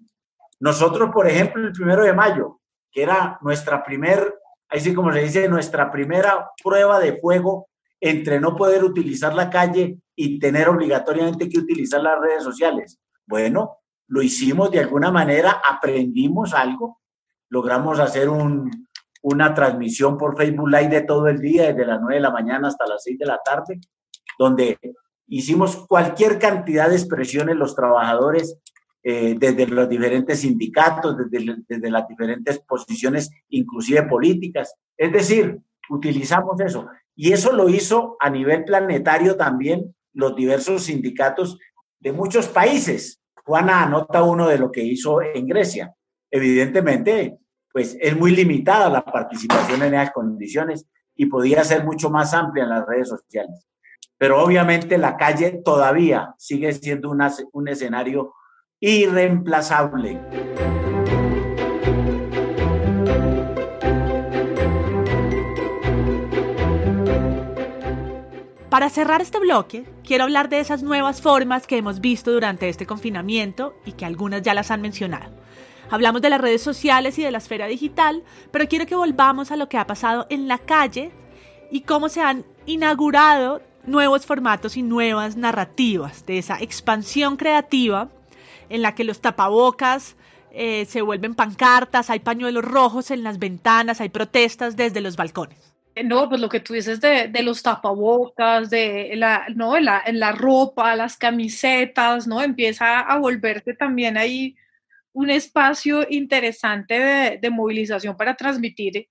Nosotros, 0.61 1.11
por 1.13 1.29
ejemplo, 1.29 1.67
el 1.67 1.73
primero 1.73 2.05
de 2.05 2.13
mayo, 2.13 2.61
que 2.91 3.03
era 3.03 3.39
nuestra 3.43 3.85
primer, 3.85 4.35
así 4.69 4.95
como 4.95 5.13
se 5.13 5.21
dice, 5.21 5.49
nuestra 5.49 5.91
primera 5.91 6.51
prueba 6.63 6.99
de 6.99 7.19
fuego 7.21 7.69
entre 8.05 8.41
no 8.41 8.57
poder 8.57 8.83
utilizar 8.83 9.33
la 9.33 9.49
calle 9.49 9.97
y 10.17 10.41
tener 10.41 10.69
obligatoriamente 10.69 11.49
que 11.49 11.61
utilizar 11.61 12.03
las 12.03 12.21
redes 12.21 12.43
sociales. 12.43 12.99
Bueno, 13.25 13.79
lo 14.09 14.23
hicimos 14.23 14.73
de 14.73 14.81
alguna 14.81 15.13
manera, 15.13 15.63
aprendimos 15.67 16.53
algo, 16.53 17.01
logramos 17.49 18.01
hacer 18.01 18.29
un, 18.29 18.89
una 19.23 19.55
transmisión 19.55 20.19
por 20.19 20.37
Facebook 20.37 20.69
Live 20.69 20.89
de 20.89 21.03
todo 21.03 21.29
el 21.29 21.39
día, 21.39 21.69
desde 21.69 21.87
las 21.87 22.01
9 22.01 22.17
de 22.17 22.21
la 22.21 22.33
mañana 22.33 22.69
hasta 22.69 22.89
las 22.89 23.05
6 23.05 23.21
de 23.21 23.27
la 23.27 23.39
tarde, 23.39 23.79
donde 24.37 24.79
hicimos 25.29 25.87
cualquier 25.87 26.41
cantidad 26.41 26.89
de 26.89 26.97
expresiones 26.97 27.55
los 27.55 27.77
trabajadores 27.77 28.59
eh, 29.05 29.37
desde 29.39 29.69
los 29.69 29.89
diferentes 29.89 30.41
sindicatos, 30.41 31.17
desde, 31.17 31.57
desde 31.69 31.91
las 31.91 32.09
diferentes 32.09 32.59
posiciones, 32.59 33.31
inclusive 33.51 34.03
políticas. 34.09 34.75
Es 34.97 35.13
decir, 35.13 35.61
utilizamos 35.89 36.61
eso. 36.61 36.89
Y 37.15 37.33
eso 37.33 37.53
lo 37.53 37.69
hizo 37.69 38.17
a 38.21 38.31
nivel 38.31 38.65
planetario 38.65 39.37
también 39.37 39.95
los 40.13 40.37
diversos 40.37 40.85
sindicatos 40.85 41.59
de 42.01 42.13
muchos 42.13 42.49
países. 42.49 43.21
Juana 43.45 43.83
anota 43.83 44.23
uno 44.23 44.49
de 44.49 44.59
lo 44.59 44.71
que 44.71 44.83
hizo 44.83 45.21
en 45.21 45.47
Grecia. 45.47 45.95
Evidentemente, 46.31 47.39
pues 47.73 47.97
es 48.01 48.17
muy 48.17 48.33
limitada 48.33 48.89
la 48.89 49.05
participación 49.05 49.83
en 49.83 49.95
esas 49.95 50.13
condiciones 50.13 50.87
y 51.15 51.27
podía 51.27 51.65
ser 51.65 51.85
mucho 51.85 52.11
más 52.11 52.33
amplia 52.35 52.65
en 52.65 52.71
las 52.71 52.87
redes 52.87 53.09
sociales. 53.09 53.67
Pero 54.19 54.43
obviamente 54.43 54.99
la 54.99 55.17
calle 55.17 55.63
todavía 55.65 56.35
sigue 56.39 56.73
siendo 56.73 57.11
un 57.11 57.69
escenario 57.69 58.35
irreemplazable. 58.81 60.82
Para 68.73 68.89
cerrar 68.89 69.21
este 69.21 69.39
bloque, 69.39 69.85
quiero 70.03 70.25
hablar 70.25 70.49
de 70.49 70.59
esas 70.59 70.83
nuevas 70.83 71.21
formas 71.21 71.67
que 71.67 71.77
hemos 71.77 72.01
visto 72.01 72.33
durante 72.33 72.71
este 72.71 72.87
confinamiento 72.87 73.75
y 73.85 73.93
que 73.93 74.07
algunas 74.07 74.41
ya 74.41 74.55
las 74.55 74.71
han 74.71 74.81
mencionado. 74.81 75.31
Hablamos 75.91 76.23
de 76.23 76.31
las 76.31 76.41
redes 76.41 76.63
sociales 76.63 77.19
y 77.19 77.23
de 77.23 77.31
la 77.31 77.37
esfera 77.37 77.67
digital, 77.67 78.25
pero 78.51 78.67
quiero 78.69 78.87
que 78.87 78.95
volvamos 78.95 79.51
a 79.51 79.57
lo 79.57 79.69
que 79.69 79.77
ha 79.77 79.87
pasado 79.87 80.27
en 80.31 80.49
la 80.49 80.57
calle 80.57 81.13
y 81.71 81.83
cómo 81.83 82.09
se 82.09 82.23
han 82.23 82.47
inaugurado 82.65 83.61
nuevos 83.85 84.25
formatos 84.25 84.79
y 84.79 84.83
nuevas 84.83 85.37
narrativas 85.37 86.25
de 86.25 86.39
esa 86.39 86.59
expansión 86.59 87.37
creativa 87.37 88.09
en 88.71 88.81
la 88.81 88.95
que 88.95 89.05
los 89.05 89.21
tapabocas 89.21 90.17
eh, 90.51 90.87
se 90.87 91.03
vuelven 91.03 91.35
pancartas, 91.35 92.09
hay 92.09 92.21
pañuelos 92.21 92.65
rojos 92.65 93.11
en 93.11 93.23
las 93.23 93.39
ventanas, 93.39 94.01
hay 94.01 94.09
protestas 94.09 94.77
desde 94.77 95.03
los 95.03 95.17
balcones. 95.17 95.72
No, 96.05 96.29
pues 96.29 96.41
lo 96.41 96.49
que 96.49 96.61
tú 96.61 96.73
dices 96.73 97.01
de, 97.01 97.29
de 97.29 97.43
los 97.43 97.63
tapabocas, 97.63 98.71
de 98.71 99.13
la, 99.17 99.47
¿no? 99.55 99.79
La, 99.79 100.03
la, 100.11 100.33
ropa, 100.33 100.97
las 100.97 101.17
camisetas, 101.17 102.27
¿no? 102.27 102.43
Empieza 102.43 103.01
a 103.01 103.19
volverse 103.19 103.75
también 103.75 104.17
ahí 104.17 104.57
un 105.13 105.29
espacio 105.29 106.07
interesante 106.09 106.99
de, 106.99 107.39
de 107.39 107.51
movilización 107.51 108.17
para 108.17 108.35
transmitir 108.35 109.07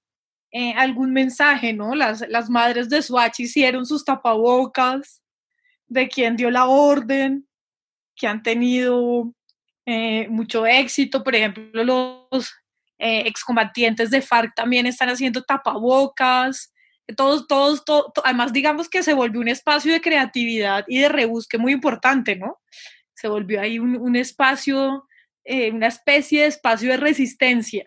eh, 0.54 0.74
algún 0.76 1.14
mensaje, 1.14 1.72
¿no? 1.72 1.96
Las, 1.96 2.28
las 2.28 2.50
madres 2.50 2.90
de 2.90 3.02
Swatch 3.02 3.40
hicieron 3.40 3.86
sus 3.86 4.04
tapabocas, 4.04 5.22
de 5.88 6.10
quien 6.10 6.36
dio 6.36 6.50
la 6.50 6.66
orden, 6.66 7.48
que 8.16 8.28
han 8.28 8.44
tenido 8.44 9.34
eh, 9.86 10.28
mucho 10.30 10.66
éxito, 10.66 11.24
por 11.24 11.36
ejemplo, 11.36 11.84
los 11.84 12.54
eh, 12.98 13.24
excombatientes 13.26 14.10
de 14.10 14.22
FARC 14.22 14.54
también 14.54 14.86
están 14.86 15.10
haciendo 15.10 15.42
tapabocas, 15.42 16.71
todos, 17.15 17.48
todos, 17.48 17.86
todo, 17.86 18.12
además 18.24 18.53
digamos 18.53 18.89
que 18.89 19.03
se 19.03 19.13
volvió 19.13 19.41
un 19.41 19.48
espacio 19.48 19.94
de 19.94 20.01
creatividad 20.01 20.86
y 20.88 21.00
de 21.00 21.10
rebusque 21.10 21.58
muy 21.58 21.74
importante, 21.74 22.36
¿no? 22.36 22.60
Se 23.13 23.27
volvió 23.27 23.62
ahí 23.62 23.80
un, 23.80 23.96
un 23.98 24.15
espacio, 24.15 25.08
eh, 25.44 25.72
una 25.72 25.88
especie 25.88 26.41
de 26.41 26.48
espacio 26.48 26.91
de 26.91 26.98
resistencia. 26.98 27.86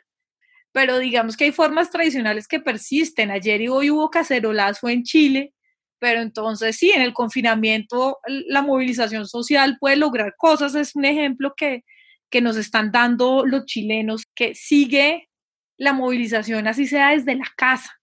Pero 0.73 0.99
digamos 0.99 1.37
que 1.37 1.45
hay 1.45 1.52
formas 1.52 1.90
tradicionales 1.90 2.49
que 2.49 2.61
persisten. 2.61 3.31
Ayer 3.31 3.61
y 3.61 3.69
hoy 3.69 3.90
hubo 3.90 4.11
cacerolazo 4.11 4.88
en 4.88 5.04
Chile, 5.04 5.54
pero 5.99 6.21
entonces 6.21 6.76
sí, 6.76 6.90
en 6.90 7.02
el 7.02 7.14
confinamiento 7.14 8.19
la 8.26 8.62
movilización 8.62 9.26
social 9.26 9.78
puede 9.81 9.97
lograr 9.97 10.35
cosas. 10.37 10.75
Es 10.75 10.97
un 10.97 11.04
ejemplo 11.04 11.54
que, 11.57 11.85
que 12.31 12.40
nos 12.40 12.57
están 12.57 12.90
dando 12.90 13.47
los 13.47 13.64
chilenos, 13.64 14.25
que 14.35 14.54
sigue 14.54 15.28
la 15.76 15.93
movilización, 15.93 16.66
así 16.66 16.87
sea 16.87 17.11
desde 17.11 17.37
la 17.37 17.47
casa. 17.57 18.00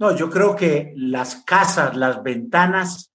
No, 0.00 0.16
yo 0.16 0.30
creo 0.30 0.56
que 0.56 0.94
las 0.96 1.44
casas, 1.44 1.94
las 1.94 2.22
ventanas, 2.22 3.12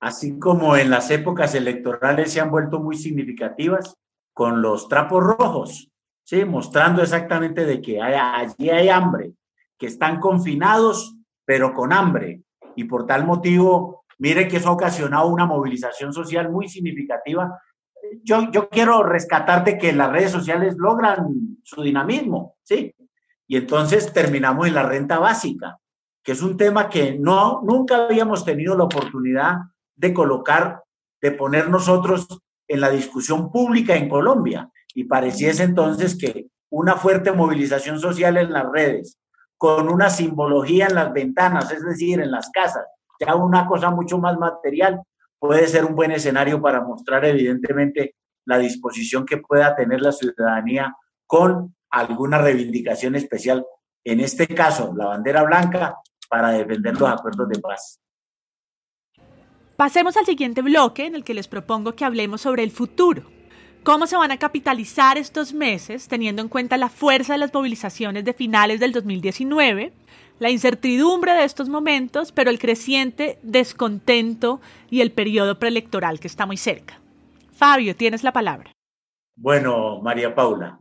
así 0.00 0.38
como 0.38 0.74
en 0.74 0.88
las 0.88 1.10
épocas 1.10 1.54
electorales 1.54 2.32
se 2.32 2.40
han 2.40 2.50
vuelto 2.50 2.80
muy 2.80 2.96
significativas 2.96 3.94
con 4.32 4.62
los 4.62 4.88
trapos 4.88 5.22
rojos, 5.22 5.90
¿sí? 6.24 6.46
mostrando 6.46 7.02
exactamente 7.02 7.66
de 7.66 7.82
que 7.82 8.00
allí 8.00 8.70
hay 8.70 8.88
hambre, 8.88 9.34
que 9.76 9.84
están 9.84 10.18
confinados, 10.18 11.14
pero 11.44 11.74
con 11.74 11.92
hambre. 11.92 12.40
Y 12.74 12.84
por 12.84 13.04
tal 13.04 13.26
motivo, 13.26 14.06
mire 14.16 14.48
que 14.48 14.56
eso 14.56 14.70
ha 14.70 14.72
ocasionado 14.72 15.28
una 15.28 15.44
movilización 15.44 16.14
social 16.14 16.50
muy 16.50 16.70
significativa. 16.70 17.60
Yo, 18.22 18.50
yo 18.50 18.70
quiero 18.70 19.02
rescatarte 19.02 19.76
que 19.76 19.92
las 19.92 20.10
redes 20.10 20.30
sociales 20.30 20.74
logran 20.78 21.58
su 21.62 21.82
dinamismo, 21.82 22.56
¿sí? 22.62 22.94
Y 23.46 23.58
entonces 23.58 24.10
terminamos 24.10 24.66
en 24.66 24.74
la 24.74 24.84
renta 24.84 25.18
básica 25.18 25.78
que 26.22 26.32
es 26.32 26.42
un 26.42 26.56
tema 26.56 26.88
que 26.88 27.18
no, 27.18 27.62
nunca 27.64 28.06
habíamos 28.06 28.44
tenido 28.44 28.76
la 28.76 28.84
oportunidad 28.84 29.56
de 29.96 30.14
colocar, 30.14 30.82
de 31.20 31.32
poner 31.32 31.68
nosotros 31.68 32.26
en 32.66 32.80
la 32.80 32.90
discusión 32.90 33.50
pública 33.50 33.94
en 33.94 34.08
Colombia. 34.08 34.70
Y 34.94 35.04
pareciese 35.04 35.64
entonces 35.64 36.16
que 36.16 36.46
una 36.70 36.96
fuerte 36.96 37.32
movilización 37.32 37.98
social 37.98 38.36
en 38.36 38.52
las 38.52 38.66
redes, 38.70 39.18
con 39.56 39.88
una 39.88 40.10
simbología 40.10 40.86
en 40.86 40.94
las 40.94 41.12
ventanas, 41.12 41.72
es 41.72 41.82
decir, 41.84 42.20
en 42.20 42.30
las 42.30 42.50
casas, 42.50 42.84
ya 43.18 43.34
una 43.34 43.66
cosa 43.66 43.90
mucho 43.90 44.18
más 44.18 44.38
material, 44.38 45.02
puede 45.38 45.66
ser 45.66 45.84
un 45.84 45.94
buen 45.94 46.12
escenario 46.12 46.60
para 46.60 46.80
mostrar 46.80 47.24
evidentemente 47.24 48.14
la 48.44 48.58
disposición 48.58 49.26
que 49.26 49.38
pueda 49.38 49.74
tener 49.74 50.00
la 50.00 50.12
ciudadanía 50.12 50.94
con 51.26 51.74
alguna 51.90 52.38
reivindicación 52.38 53.14
especial. 53.14 53.64
En 54.10 54.20
este 54.20 54.46
caso, 54.46 54.94
la 54.96 55.04
bandera 55.04 55.42
blanca 55.42 55.98
para 56.30 56.52
defender 56.52 56.98
los 56.98 57.10
acuerdos 57.10 57.46
de 57.46 57.58
paz. 57.58 58.00
Pasemos 59.76 60.16
al 60.16 60.24
siguiente 60.24 60.62
bloque 60.62 61.04
en 61.04 61.14
el 61.14 61.24
que 61.24 61.34
les 61.34 61.46
propongo 61.46 61.94
que 61.94 62.06
hablemos 62.06 62.40
sobre 62.40 62.62
el 62.62 62.70
futuro. 62.70 63.24
¿Cómo 63.82 64.06
se 64.06 64.16
van 64.16 64.30
a 64.30 64.38
capitalizar 64.38 65.18
estos 65.18 65.52
meses 65.52 66.08
teniendo 66.08 66.40
en 66.40 66.48
cuenta 66.48 66.78
la 66.78 66.88
fuerza 66.88 67.34
de 67.34 67.38
las 67.38 67.52
movilizaciones 67.52 68.24
de 68.24 68.32
finales 68.32 68.80
del 68.80 68.92
2019, 68.92 69.92
la 70.38 70.48
incertidumbre 70.48 71.34
de 71.34 71.44
estos 71.44 71.68
momentos, 71.68 72.32
pero 72.32 72.48
el 72.48 72.58
creciente 72.58 73.38
descontento 73.42 74.62
y 74.88 75.02
el 75.02 75.12
periodo 75.12 75.58
preelectoral 75.58 76.18
que 76.18 76.28
está 76.28 76.46
muy 76.46 76.56
cerca? 76.56 76.98
Fabio, 77.52 77.94
tienes 77.94 78.22
la 78.22 78.32
palabra. 78.32 78.72
Bueno, 79.36 80.00
María 80.00 80.34
Paula, 80.34 80.80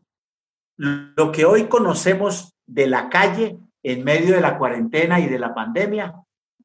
lo 0.78 1.32
que 1.34 1.44
hoy 1.44 1.68
conocemos 1.68 2.54
de 2.68 2.88
la 2.88 3.10
calle 3.10 3.58
en 3.82 4.04
medio 4.04 4.36
de 4.36 4.42
la 4.42 4.58
cuarentena 4.58 5.20
y 5.20 5.28
de 5.28 5.40
la 5.40 5.56
pandemia 5.56 6.14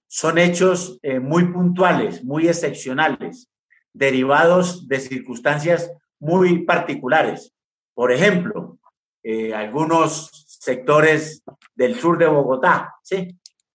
son 0.09 0.37
hechos 0.37 0.99
eh, 1.03 1.21
muy 1.21 1.47
puntuales, 1.47 2.23
muy 2.23 2.49
excepcionales, 2.49 3.49
derivados 3.95 4.87
de 4.89 5.01
circunstancias 5.01 5.91
muy 6.19 6.65
particulares. 6.65 7.55
Por 7.95 8.13
ejemplo, 8.13 8.79
eh, 9.23 9.55
algunos 9.55 10.31
sectores 10.61 11.43
del 11.75 11.95
sur 11.95 12.19
de 12.19 12.27
Bogotá, 12.27 12.95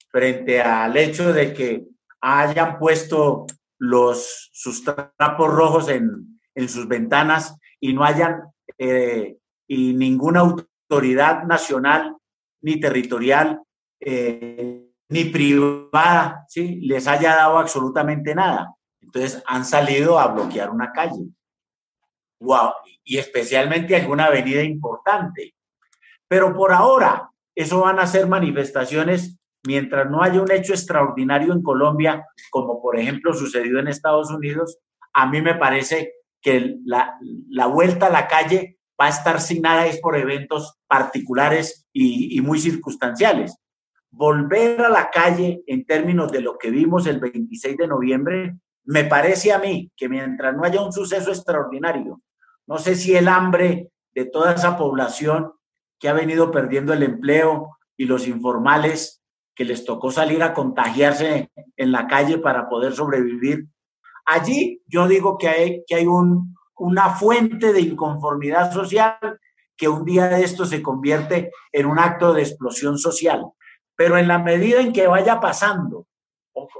frente 0.10 0.62
al 0.62 0.96
hecho 0.98 1.34
de 1.34 1.53
que 1.53 1.86
hayan 2.22 2.77
puesto 2.77 3.46
los, 3.79 4.50
sus 4.51 4.84
trapos 4.84 5.51
rojos 5.51 5.89
en, 5.89 6.39
en 6.55 6.69
sus 6.69 6.88
ventanas 6.88 7.55
y 7.79 7.93
no 7.93 8.03
hayan 8.03 8.41
eh, 8.77 9.38
y 9.67 9.93
ninguna 9.93 10.41
autoridad 10.41 11.43
nacional 11.43 12.17
ni 12.62 12.80
territorial, 12.80 13.62
eh, 14.00 14.92
ni 15.10 15.26
privada, 15.26 16.46
¿sí? 16.48 16.80
les 16.82 17.08
haya 17.08 17.36
dado 17.36 17.58
absolutamente 17.58 18.36
nada. 18.36 18.76
Entonces 19.02 19.42
han 19.46 19.66
salido 19.66 20.20
a 20.20 20.28
bloquear 20.28 20.70
una 20.70 20.92
calle. 20.92 21.30
Y 23.04 23.18
especialmente 23.18 23.96
alguna 23.96 24.26
avenida 24.26 24.62
importante. 24.62 25.56
Pero 26.28 26.54
por 26.54 26.74
ahora, 26.74 27.32
eso 27.56 27.82
van 27.82 28.00
a 28.00 28.08
ser 28.08 28.28
manifestaciones 28.28 29.40
mientras 29.66 30.10
no 30.10 30.22
haya 30.22 30.42
un 30.42 30.52
hecho 30.52 30.74
extraordinario 30.74 31.54
en 31.54 31.64
Colombia, 31.64 32.26
como 32.52 32.82
por 32.82 33.00
ejemplo 33.00 33.34
sucedió 33.34 33.80
en 33.80 33.88
Estados 33.88 34.30
Unidos, 34.30 34.78
a 35.14 35.26
mí 35.26 35.42
me 35.42 35.56
parece 35.56 36.14
que 36.42 36.76
la 36.86 37.66
vuelta 37.66 38.08
a 38.08 38.12
la 38.12 38.28
calle 38.28 38.76
va 39.00 39.06
a 39.06 39.10
estar 39.10 39.39
nada 39.62 39.88
es 39.88 40.00
por 40.00 40.18
eventos 40.18 40.77
particulares 40.88 41.86
y, 41.94 42.39
muy 42.42 42.60
circunstanciales. 42.60 43.58
Volver 44.10 44.82
a 44.82 44.89
la 44.89 45.10
calle 45.10 45.62
en 45.68 45.86
términos 45.86 46.32
de 46.32 46.42
lo 46.42 46.58
que 46.58 46.72
vimos 46.72 47.06
el 47.08 47.20
26 47.20 47.77
de 47.77 47.88
noviembre, 47.88 48.58
me 48.86 49.04
parece 49.04 49.51
a 49.54 49.60
mí 49.60 49.92
que 49.96 50.10
mientras 50.10 50.56
no 50.56 50.63
haya 50.63 50.82
un 50.82 50.94
suceso 50.94 51.30
extraordinario, 51.30 52.22
no 52.66 52.77
sé 52.77 52.96
si 52.96 53.16
el 53.16 53.27
hambre 53.27 53.92
de 54.16 54.25
toda 54.25 54.54
esa 54.54 54.77
población 54.77 55.51
que 56.00 56.10
ha 56.10 56.13
venido 56.13 56.51
perdiendo 56.51 56.94
el 56.94 57.04
empleo, 57.04 57.77
y 57.98 58.06
los 58.06 58.27
informales 58.27 59.22
que 59.56 59.66
les 59.66 59.84
tocó 59.84 60.12
salir 60.12 60.44
a 60.44 60.54
contagiarse 60.54 61.51
en 61.75 61.92
la 61.92 62.06
calle 62.08 62.38
para 62.38 62.70
poder 62.70 62.94
sobrevivir. 62.94 63.68
Allí 64.25 64.82
yo 64.86 65.08
digo 65.08 65.38
que 65.38 65.48
hay, 65.48 65.84
que 65.88 65.96
hay 65.96 66.06
un, 66.06 66.56
una 66.77 67.10
fuente 67.12 67.74
de 67.74 67.81
inconformidad 67.81 68.72
social 68.72 69.39
que 69.75 69.88
un 69.88 70.05
día 70.05 70.27
de 70.27 70.43
esto 70.43 70.65
se 70.65 70.81
convierte 70.81 71.51
en 71.72 71.86
un 71.86 72.00
acto 72.00 72.34
de 72.34 72.41
explosión 72.41 72.98
social. 72.98 73.46
Pero 73.96 74.17
en 74.17 74.27
la 74.27 74.39
medida 74.39 74.81
en 74.81 74.93
que 74.93 75.07
vaya 75.07 75.39
pasando 75.39 76.07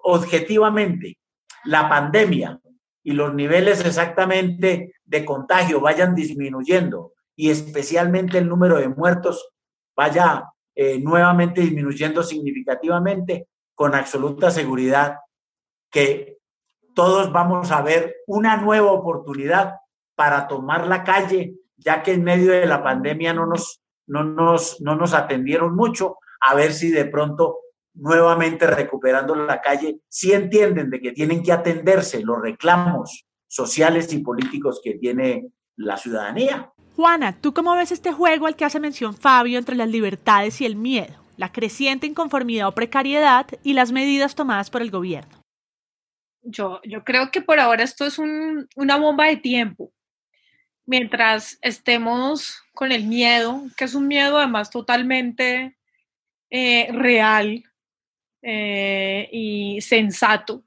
objetivamente 0.04 1.18
la 1.66 1.88
pandemia 1.88 2.60
y 3.04 3.12
los 3.12 3.34
niveles 3.34 3.86
exactamente 3.86 4.94
de 5.06 5.26
contagio 5.26 5.80
vayan 5.80 6.16
disminuyendo 6.16 7.14
y 7.36 7.52
especialmente 7.52 8.40
el 8.40 8.50
número 8.50 8.78
de 8.80 8.90
muertos 8.90 9.50
vaya 9.96 10.46
eh, 10.76 11.00
nuevamente 11.00 11.62
disminuyendo 11.62 12.22
significativamente, 12.24 13.48
con 13.74 13.96
absoluta 13.96 14.52
seguridad 14.52 15.18
que 15.90 16.38
todos 16.94 17.32
vamos 17.32 17.72
a 17.72 17.82
ver 17.82 18.18
una 18.28 18.58
nueva 18.58 18.92
oportunidad 18.92 19.76
para 20.18 20.48
tomar 20.48 20.88
la 20.88 21.04
calle, 21.04 21.54
ya 21.78 22.02
que 22.02 22.14
en 22.14 22.24
medio 22.24 22.52
de 22.52 22.66
la 22.66 22.82
pandemia 22.82 23.34
no 23.34 23.46
nos, 23.46 23.82
no 24.08 24.24
nos, 24.24 24.82
no 24.82 24.96
nos 24.96 25.14
atendieron 25.14 25.76
mucho, 25.76 26.18
a 26.42 26.56
ver 26.56 26.74
si 26.74 26.90
de 26.90 27.06
pronto 27.06 27.58
nuevamente 27.94 28.66
recuperando 28.66 29.36
la 29.36 29.62
calle, 29.62 30.00
sí 30.10 30.34
entienden 30.34 30.90
de 30.90 31.00
que 31.00 31.12
tienen 31.12 31.44
que 31.44 31.52
atenderse 31.52 32.24
los 32.24 32.42
reclamos 32.42 33.26
sociales 33.48 34.12
y 34.12 34.20
políticos 34.20 34.82
que 34.84 34.96
tiene 34.96 35.50
la 35.76 35.98
ciudadanía. 35.98 36.72
Juana, 36.96 37.40
¿tú 37.40 37.54
cómo 37.54 37.76
ves 37.76 37.92
este 37.92 38.12
juego 38.12 38.48
al 38.48 38.56
que 38.56 38.66
hace 38.66 38.80
mención 38.80 39.16
Fabio 39.16 39.60
entre 39.60 39.76
las 39.76 39.88
libertades 39.88 40.60
y 40.62 40.66
el 40.66 40.76
miedo, 40.76 41.14
la 41.38 41.52
creciente 41.52 42.08
inconformidad 42.08 42.70
o 42.70 42.72
precariedad 42.74 43.46
y 43.62 43.74
las 43.74 43.92
medidas 43.92 44.34
tomadas 44.34 44.72
por 44.72 44.82
el 44.82 44.90
gobierno? 44.90 45.44
Yo, 46.42 46.82
yo 46.84 47.04
creo 47.04 47.30
que 47.30 47.42
por 47.42 47.60
ahora 47.60 47.84
esto 47.84 48.06
es 48.06 48.18
una 48.18 48.98
bomba 48.98 49.26
de 49.26 49.38
tiempo. 49.38 49.92
Mientras 50.88 51.60
estemos 51.62 52.64
con 52.74 52.94
el 52.94 53.04
miedo, 53.04 53.62
que 53.76 53.84
es 53.84 53.94
un 53.94 54.08
miedo 54.08 54.38
además 54.38 54.70
totalmente 54.70 55.78
eh, 56.50 56.88
real 56.94 57.62
eh, 58.42 59.28
y 59.34 59.82
sensato 59.82 60.64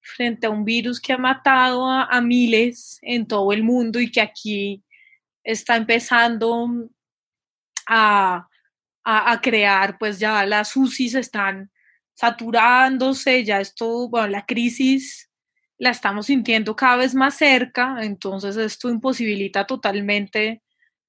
frente 0.00 0.46
a 0.46 0.50
un 0.50 0.64
virus 0.64 0.98
que 0.98 1.12
ha 1.12 1.18
matado 1.18 1.86
a, 1.86 2.18
miles 2.22 2.98
en 3.02 3.26
todo 3.26 3.52
el 3.52 3.62
mundo 3.62 4.00
y 4.00 4.10
que 4.10 4.22
aquí 4.22 4.82
está 5.44 5.76
empezando 5.76 6.88
a, 7.86 8.48
a, 9.04 9.40
crear, 9.42 9.98
pues 9.98 10.18
ya 10.18 10.46
las 10.46 10.74
UCIs 10.74 11.14
están 11.14 11.70
saturándose, 12.14 13.44
ya 13.44 13.60
esto, 13.60 14.08
bueno, 14.08 14.28
la 14.28 14.46
crisis 14.46 15.28
la 15.82 15.90
estamos 15.90 16.26
sintiendo 16.26 16.76
cada 16.76 16.98
vez 16.98 17.12
más 17.12 17.34
cerca, 17.34 17.96
entonces 18.02 18.56
esto 18.56 18.88
imposibilita 18.88 19.66
totalmente 19.66 20.62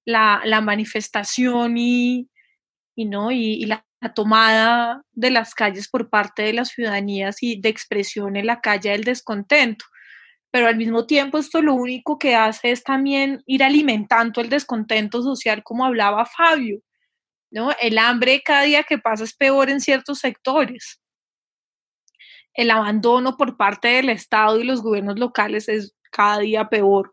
la, 0.04 0.42
la 0.46 0.62
manifestación 0.62 1.78
y, 1.78 2.28
y, 2.96 3.06
¿no? 3.06 3.32
y, 3.32 3.66
la 3.66 3.86
tomada 4.16 5.04
de 5.12 5.30
las 5.30 5.54
calles 5.54 5.88
por 5.88 6.10
parte 6.10 6.42
de 6.42 6.54
las 6.54 6.70
ciudadanías 6.70 7.44
y 7.44 7.62
de 7.62 7.70
expresión 7.70 8.36
en 8.36 8.48
la 8.48 8.62
calle 8.62 8.90
del 8.90 9.04
descontento. 9.04 9.86
Pero 10.50 10.66
al 10.66 10.76
mismo 10.76 11.06
tiempo 11.06 11.38
esto 11.38 11.62
lo 11.62 11.76
único 11.76 12.18
que 12.18 12.36
hace 12.36 12.72
es 12.72 12.84
también 12.84 13.44
ir 13.46 13.64
alimentando 13.64 14.42
el 14.42 14.50
descontento 14.50 15.22
social, 15.22 15.62
como 15.62 15.86
hablaba 15.86 16.26
Fabio. 16.26 16.80
¿no? 17.52 17.70
El 17.80 18.00
hambre 18.00 18.42
cada 18.44 18.64
día 18.64 18.82
que 18.82 18.98
pasa 18.98 19.24
es 19.24 19.36
peor 19.36 19.70
en 19.70 19.82
ciertos 19.82 20.18
sectores. 20.18 21.00
El 22.54 22.72
abandono 22.72 23.38
por 23.38 23.58
parte 23.58 23.88
del 23.90 24.10
Estado 24.10 24.60
y 24.60 24.64
los 24.64 24.82
gobiernos 24.82 25.20
locales 25.20 25.70
es 25.70 25.96
cada 26.12 26.40
día 26.40 26.70
peor. 26.70 27.12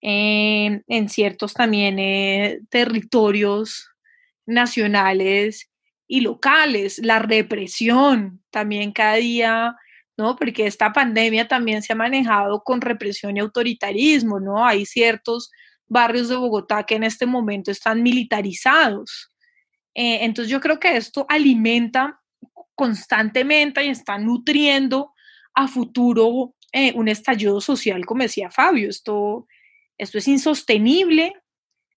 en 0.00 1.08
ciertos 1.08 1.54
también 1.54 1.98
eh, 1.98 2.60
territorios 2.68 3.88
nacionales 4.46 5.70
y 6.06 6.20
locales, 6.20 6.98
la 6.98 7.18
represión 7.18 8.42
también 8.50 8.92
cada 8.92 9.14
día, 9.14 9.76
¿no? 10.16 10.36
Porque 10.36 10.66
esta 10.66 10.92
pandemia 10.92 11.48
también 11.48 11.82
se 11.82 11.92
ha 11.92 11.96
manejado 11.96 12.62
con 12.62 12.80
represión 12.80 13.36
y 13.36 13.40
autoritarismo, 13.40 14.40
¿no? 14.40 14.64
Hay 14.64 14.86
ciertos 14.86 15.50
barrios 15.86 16.28
de 16.28 16.36
Bogotá 16.36 16.84
que 16.84 16.96
en 16.96 17.04
este 17.04 17.26
momento 17.26 17.70
están 17.70 18.02
militarizados. 18.02 19.30
Eh, 19.94 20.18
entonces 20.22 20.50
yo 20.50 20.60
creo 20.60 20.78
que 20.78 20.96
esto 20.96 21.24
alimenta 21.28 22.20
constantemente 22.74 23.84
y 23.84 23.88
está 23.88 24.18
nutriendo 24.18 25.12
a 25.54 25.68
futuro 25.68 26.54
eh, 26.72 26.92
un 26.94 27.08
estallido 27.08 27.60
social, 27.60 28.04
como 28.04 28.22
decía 28.22 28.50
Fabio. 28.50 28.90
Esto, 28.90 29.46
esto 29.96 30.18
es 30.18 30.28
insostenible 30.28 31.34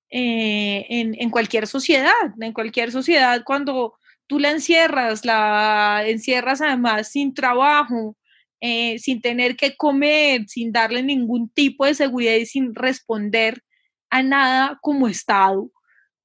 eh, 0.09 0.85
en, 0.89 1.29
cualquier 1.29 1.67
sociedad, 1.67 2.13
en 2.39 2.53
cualquier 2.53 2.91
sociedad 2.91 3.41
cuando 3.43 3.95
tú 4.27 4.39
la 4.39 4.51
encierras, 4.51 5.25
la 5.25 6.03
encierras 6.05 6.61
además 6.61 7.11
sin 7.11 7.33
trabajo, 7.33 8.15
eh, 8.61 8.99
sin 8.99 9.21
tener 9.21 9.55
que 9.55 9.75
comer, 9.75 10.47
sin 10.47 10.71
darle 10.71 11.03
ningún 11.03 11.49
tipo 11.49 11.85
de 11.85 11.93
seguridad 11.93 12.35
y 12.35 12.45
sin 12.45 12.73
responder 12.73 13.63
a 14.09 14.23
nada 14.23 14.79
como 14.81 15.07
Estado, 15.07 15.69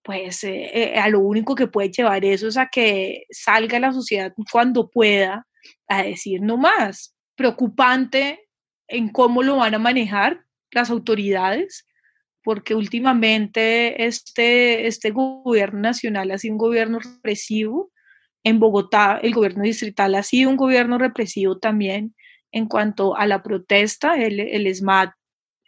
pues 0.02 0.44
eh, 0.44 0.94
a 0.96 1.08
lo 1.08 1.20
único 1.20 1.54
que 1.54 1.68
puede 1.68 1.90
llevar 1.90 2.24
eso 2.24 2.48
es 2.48 2.56
a 2.56 2.66
que 2.66 3.24
salga 3.30 3.78
la 3.78 3.92
sociedad 3.92 4.32
cuando 4.50 4.90
pueda 4.90 5.46
a 5.88 6.02
decir 6.02 6.40
no 6.42 6.56
más. 6.56 7.14
Preocupante 7.36 8.48
en 8.88 9.08
cómo 9.08 9.42
lo 9.42 9.56
van 9.56 9.74
a 9.74 9.78
manejar 9.78 10.44
las 10.70 10.90
autoridades, 10.90 11.86
porque 12.42 12.74
últimamente 12.74 14.04
este, 14.06 14.86
este 14.86 15.10
gobierno 15.10 15.80
nacional 15.80 16.30
ha 16.30 16.38
sido 16.38 16.54
un 16.54 16.58
gobierno 16.58 16.98
represivo. 16.98 17.92
En 18.44 18.58
Bogotá, 18.58 19.20
el 19.22 19.32
gobierno 19.32 19.62
distrital 19.62 20.14
ha 20.16 20.22
sido 20.22 20.50
un 20.50 20.56
gobierno 20.56 20.98
represivo 20.98 21.58
también 21.58 22.14
en 22.50 22.66
cuanto 22.66 23.16
a 23.16 23.26
la 23.26 23.42
protesta. 23.42 24.16
El, 24.16 24.40
el 24.40 24.74
SMAT 24.74 25.12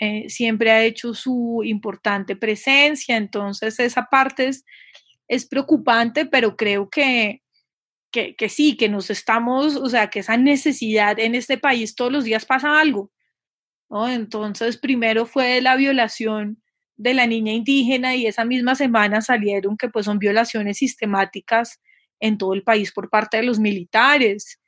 eh, 0.05 0.29
siempre 0.29 0.71
ha 0.71 0.85
hecho 0.85 1.14
su 1.14 1.62
importante 1.64 2.37
presencia, 2.37 3.17
entonces 3.17 3.79
esa 3.81 4.07
parte 4.11 4.49
es, 4.49 4.64
es 5.29 5.47
preocupante, 5.47 6.27
pero 6.27 6.57
creo 6.57 6.90
que, 6.90 7.43
que, 8.12 8.37
que, 8.37 8.49
sí, 8.49 8.77
que 8.77 8.88
nos 8.88 9.11
estamos, 9.11 9.77
o 9.77 9.88
sea, 9.88 10.11
que 10.11 10.21
esa 10.21 10.37
necesidad 10.37 11.19
en 11.19 11.35
este 11.35 11.59
país 11.59 11.95
todos 11.95 12.12
los 12.12 12.25
días 12.25 12.47
pasa 12.47 12.81
algo. 12.81 13.11
Entonces, 14.09 14.77
primero 14.77 15.27
fue 15.27 15.61
la 15.61 15.77
violación 15.77 16.62
de 16.97 17.14
la 17.14 17.27
niña 17.27 17.53
indígena 17.53 18.17
y 18.17 18.27
esa 18.27 18.45
misma 18.45 18.75
semana 18.75 19.21
salieron 19.21 19.77
que 19.77 19.88
pues 19.88 20.07
son 20.07 20.19
violaciones 20.19 20.79
sistemáticas 20.79 21.81
en 22.21 22.38
todo 22.38 22.55
el 22.55 22.62
país 22.62 22.93
por 22.93 23.11
parte 23.11 23.37
de 23.37 23.43
los 23.45 23.59
militares, 23.59 24.61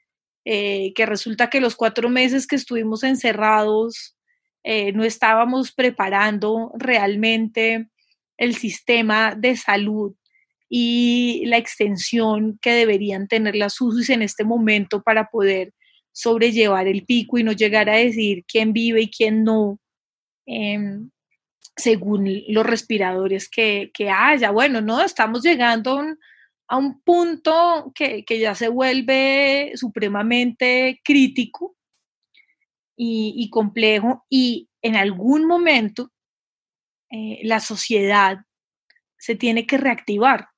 eh, 0.44 0.92
que 0.94 1.06
resulta 1.06 1.50
que 1.50 1.60
los 1.60 1.76
cuatro 1.76 2.08
meses 2.08 2.46
que 2.46 2.56
estuvimos 2.56 3.02
encerrados 3.02 4.15
eh, 4.68 4.90
no 4.90 5.04
estábamos 5.04 5.70
preparando 5.70 6.72
realmente 6.76 7.86
el 8.36 8.56
sistema 8.56 9.36
de 9.36 9.56
salud 9.56 10.16
y 10.68 11.44
la 11.46 11.56
extensión 11.56 12.58
que 12.60 12.72
deberían 12.72 13.28
tener 13.28 13.54
las 13.54 13.80
UCIs 13.80 14.10
en 14.10 14.22
este 14.22 14.42
momento 14.42 15.04
para 15.04 15.30
poder 15.30 15.72
sobrellevar 16.10 16.88
el 16.88 17.04
pico 17.04 17.38
y 17.38 17.44
no 17.44 17.52
llegar 17.52 17.88
a 17.88 17.94
decir 17.94 18.44
quién 18.48 18.72
vive 18.72 19.02
y 19.02 19.08
quién 19.08 19.44
no. 19.44 19.78
Em, 20.46 21.10
según 21.76 22.28
los 22.48 22.66
respiradores 22.66 23.48
que, 23.48 23.92
haya. 24.12 24.50
Bueno, 24.50 24.80
no, 24.80 25.00
estamos 25.00 25.44
llegando 25.44 26.02
a 26.66 26.76
un, 26.76 27.00
punto 27.02 27.92
que, 27.94 28.24
ya 28.28 28.56
se 28.56 28.66
vuelve 28.66 29.70
supremamente 29.76 31.00
crítico 31.04 31.75
y, 32.96 33.50
complejo 33.50 34.24
y 34.30 34.68
en 34.82 34.96
algún 34.96 35.46
momento 35.46 36.10
eh, 37.10 37.40
la 37.44 37.60
sociedad 37.60 38.38
se 39.18 39.34
tiene 39.34 39.66
que 39.66 39.78
reactivar. 39.78 40.48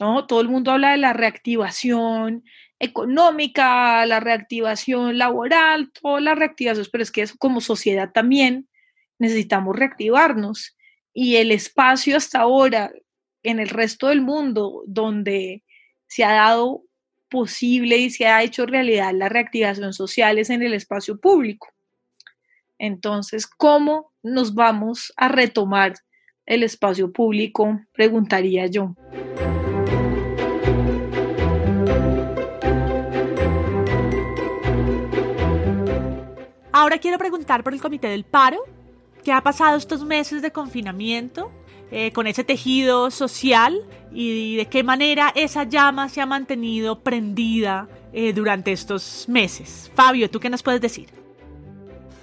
¿no? 0.00 0.26
Todo 0.26 0.40
el 0.40 0.48
mundo 0.48 0.72
habla 0.72 0.92
de 0.92 0.98
la 0.98 1.12
reactivación 1.12 2.44
económica, 2.78 4.04
la 4.06 4.20
reactivación 4.20 5.16
laboral, 5.16 5.90
todas 5.92 6.22
las 6.22 6.38
reactivaciones, 6.38 6.90
pero 6.90 7.02
es 7.02 7.10
que 7.10 7.24
como 7.38 7.60
sociedad 7.60 8.12
también 8.12 8.68
necesitamos 9.18 9.76
reactivarnos. 9.76 10.76
Y 11.12 11.36
el 11.36 11.52
espacio 11.52 12.16
hasta 12.16 12.40
ahora 12.40 12.92
en 13.42 13.60
el 13.60 13.68
resto 13.68 14.08
del 14.08 14.20
mundo 14.20 14.82
donde 14.86 15.62
se 16.08 16.24
ha 16.24 16.32
dado 16.32 16.82
posible 17.28 17.96
y 17.96 18.10
se 18.10 18.26
ha 18.26 18.42
hecho 18.42 18.66
realidad 18.66 19.12
la 19.14 19.28
reactivación 19.28 19.92
social 19.92 20.38
en 20.38 20.62
el 20.62 20.74
espacio 20.74 21.18
público. 21.18 21.68
Entonces, 22.78 23.46
¿cómo 23.46 24.12
nos 24.22 24.54
vamos 24.54 25.12
a 25.16 25.28
retomar 25.28 25.94
el 26.46 26.62
espacio 26.62 27.12
público? 27.12 27.80
Preguntaría 27.92 28.66
yo. 28.66 28.94
Ahora 36.72 36.98
quiero 36.98 37.18
preguntar 37.18 37.62
por 37.62 37.72
el 37.72 37.80
Comité 37.80 38.08
del 38.08 38.24
Paro. 38.24 38.58
¿Qué 39.22 39.32
ha 39.32 39.40
pasado 39.40 39.76
estos 39.76 40.04
meses 40.04 40.42
de 40.42 40.50
confinamiento? 40.50 41.50
Eh, 41.96 42.10
con 42.10 42.26
ese 42.26 42.42
tejido 42.42 43.08
social 43.12 43.80
y 44.10 44.56
de 44.56 44.66
qué 44.66 44.82
manera 44.82 45.30
esa 45.36 45.62
llama 45.62 46.08
se 46.08 46.20
ha 46.20 46.26
mantenido 46.26 46.98
prendida 46.98 47.86
eh, 48.12 48.32
durante 48.32 48.72
estos 48.72 49.26
meses? 49.28 49.92
Fabio, 49.94 50.28
¿tú 50.28 50.40
qué 50.40 50.50
nos 50.50 50.64
puedes 50.64 50.80
decir? 50.80 51.10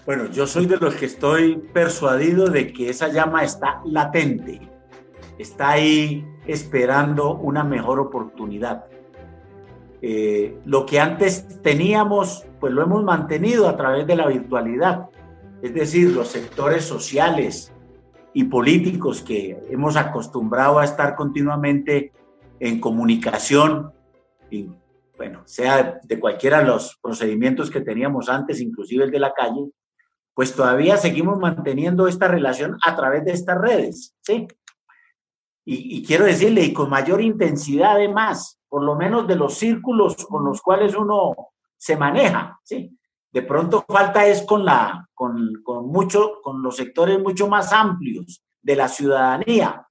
Bueno, 0.05 0.29
yo 0.29 0.45
soy 0.45 0.65
de 0.65 0.75
los 0.75 0.95
que 0.95 1.05
estoy 1.05 1.55
persuadido 1.55 2.47
de 2.47 2.73
que 2.73 2.89
esa 2.89 3.07
llama 3.13 3.45
está 3.45 3.81
latente, 3.85 4.59
está 5.37 5.69
ahí 5.69 6.25
esperando 6.45 7.35
una 7.35 7.63
mejor 7.63 8.01
oportunidad. 8.01 8.83
Eh, 10.01 10.57
lo 10.65 10.85
que 10.85 10.99
antes 10.99 11.61
teníamos, 11.61 12.45
pues 12.59 12.73
lo 12.73 12.83
hemos 12.83 13.05
mantenido 13.05 13.69
a 13.69 13.77
través 13.77 14.05
de 14.05 14.17
la 14.17 14.27
virtualidad. 14.27 15.05
Es 15.61 15.73
decir, 15.73 16.09
los 16.09 16.27
sectores 16.27 16.83
sociales 16.83 17.71
y 18.33 18.45
políticos 18.45 19.21
que 19.21 19.61
hemos 19.69 19.95
acostumbrado 19.95 20.79
a 20.79 20.85
estar 20.85 21.15
continuamente 21.15 22.13
en 22.59 22.79
comunicación, 22.79 23.91
y, 24.49 24.69
bueno, 25.17 25.41
sea 25.45 25.99
de 26.03 26.19
cualquiera 26.19 26.59
de 26.59 26.65
los 26.65 26.97
procedimientos 27.01 27.69
que 27.69 27.81
teníamos 27.81 28.29
antes, 28.29 28.61
inclusive 28.61 29.05
el 29.05 29.11
de 29.11 29.19
la 29.19 29.33
calle, 29.33 29.71
pues 30.33 30.55
todavía 30.55 30.97
seguimos 30.97 31.39
manteniendo 31.39 32.07
esta 32.07 32.27
relación 32.27 32.77
a 32.85 32.95
través 32.95 33.25
de 33.25 33.33
estas 33.33 33.57
redes, 33.57 34.15
¿sí? 34.21 34.47
Y, 35.65 35.97
y 35.97 36.05
quiero 36.05 36.25
decirle, 36.25 36.63
y 36.63 36.73
con 36.73 36.89
mayor 36.89 37.21
intensidad 37.21 37.91
además, 37.91 38.59
por 38.67 38.83
lo 38.83 38.95
menos 38.95 39.27
de 39.27 39.35
los 39.35 39.55
círculos 39.55 40.15
con 40.25 40.45
los 40.45 40.61
cuales 40.61 40.95
uno 40.95 41.35
se 41.77 41.97
maneja, 41.97 42.59
¿sí? 42.63 42.97
De 43.31 43.41
pronto 43.41 43.85
falta 43.87 44.25
es 44.25 44.41
con, 44.41 44.65
la, 44.65 45.07
con, 45.13 45.61
con, 45.63 45.87
mucho, 45.87 46.41
con 46.43 46.61
los 46.61 46.75
sectores 46.75 47.19
mucho 47.19 47.47
más 47.47 47.71
amplios 47.71 48.43
de 48.61 48.75
la 48.75 48.87
ciudadanía, 48.87 49.87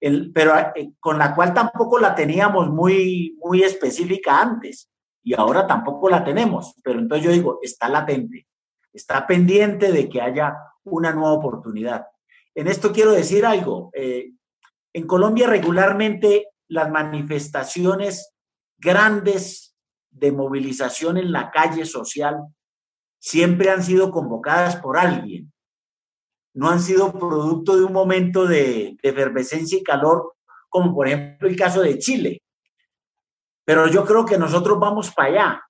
el, 0.00 0.32
pero 0.32 0.56
eh, 0.74 0.92
con 1.00 1.18
la 1.18 1.34
cual 1.34 1.52
tampoco 1.52 1.98
la 1.98 2.14
teníamos 2.14 2.70
muy, 2.70 3.36
muy 3.42 3.62
específica 3.62 4.40
antes 4.40 4.90
y 5.24 5.34
ahora 5.34 5.66
tampoco 5.66 6.08
la 6.08 6.22
tenemos, 6.22 6.74
pero 6.84 7.00
entonces 7.00 7.24
yo 7.24 7.32
digo, 7.32 7.58
está 7.62 7.88
latente, 7.88 8.46
está 8.92 9.26
pendiente 9.26 9.90
de 9.90 10.08
que 10.08 10.20
haya 10.20 10.56
una 10.84 11.12
nueva 11.12 11.32
oportunidad. 11.32 12.06
En 12.54 12.68
esto 12.68 12.92
quiero 12.92 13.12
decir 13.12 13.44
algo, 13.44 13.90
eh, 13.94 14.30
en 14.92 15.06
Colombia 15.06 15.48
regularmente 15.48 16.48
las 16.68 16.90
manifestaciones 16.90 18.32
grandes 18.78 19.74
de 20.10 20.30
movilización 20.30 21.16
en 21.16 21.32
la 21.32 21.50
calle 21.50 21.84
social 21.84 22.36
siempre 23.24 23.70
han 23.70 23.82
sido 23.82 24.10
convocadas 24.10 24.76
por 24.76 24.98
alguien. 24.98 25.50
No 26.52 26.68
han 26.68 26.78
sido 26.78 27.10
producto 27.10 27.74
de 27.74 27.84
un 27.84 27.92
momento 27.92 28.46
de, 28.46 28.98
efervescencia 29.02 29.78
y 29.78 29.82
calor, 29.82 30.34
como 30.68 30.94
por 30.94 31.08
ejemplo 31.08 31.48
el 31.48 31.56
caso 31.56 31.80
de 31.80 31.98
Chile. 31.98 32.42
Pero 33.64 33.86
yo 33.86 34.04
creo 34.04 34.26
que 34.26 34.36
nosotros 34.36 34.78
vamos 34.78 35.10
para 35.10 35.28
allá, 35.30 35.62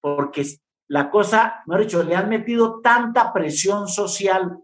porque 0.00 0.44
la 0.88 1.08
cosa, 1.08 1.62
mejor 1.66 1.84
dicho, 1.84 2.02
le 2.02 2.16
han 2.16 2.28
metido 2.28 2.80
tanta 2.80 3.32
presión 3.32 3.86
social 3.86 4.58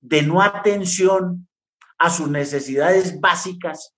de 0.00 0.22
no 0.22 0.40
atención 0.40 1.48
a 1.98 2.10
sus 2.10 2.28
necesidades 2.28 3.20
básicas 3.20 3.92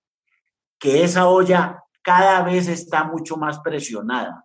que 0.79 1.03
esa 1.03 1.27
olla 1.27 1.83
cada 2.01 2.41
vez 2.41 2.67
está 2.67 3.03
mucho 3.03 3.37
más 3.37 3.59
presionada. 3.59 4.44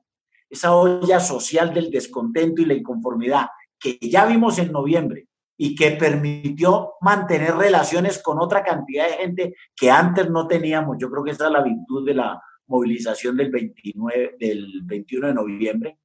Esa 0.51 0.75
olla 0.75 1.21
social 1.21 1.73
del 1.73 1.91
descontento 1.91 2.61
y 2.61 2.67
la 2.67 2.75
inconformidad 2.75 3.47
que 3.79 3.99
ya 4.03 4.27
vimos 4.27 4.59
en 4.59 4.73
noviembre 4.73 5.29
y 5.57 5.75
que 5.75 5.93
permitió 5.93 6.95
mantener 7.01 7.55
relaciones 7.55 8.23
con 8.23 8.41
otra 8.41 8.63
cantidad 8.63 9.07
de 9.07 9.13
gente 9.15 9.55
que 9.77 9.91
antes 9.91 10.29
no 10.31 10.47
teníamos. 10.47 10.97
Yo 10.99 11.11
creo 11.11 11.25
que 11.25 11.33
esa 11.33 11.47
es 11.47 11.53
la 11.53 11.63
virtud 11.63 12.07
de 12.07 12.15
la 12.15 12.43
movilización 12.67 13.37
del, 13.37 13.51
29, 13.51 14.37
del 14.39 14.83
21 14.85 15.27
de 15.29 15.35
noviembre, 15.35 15.99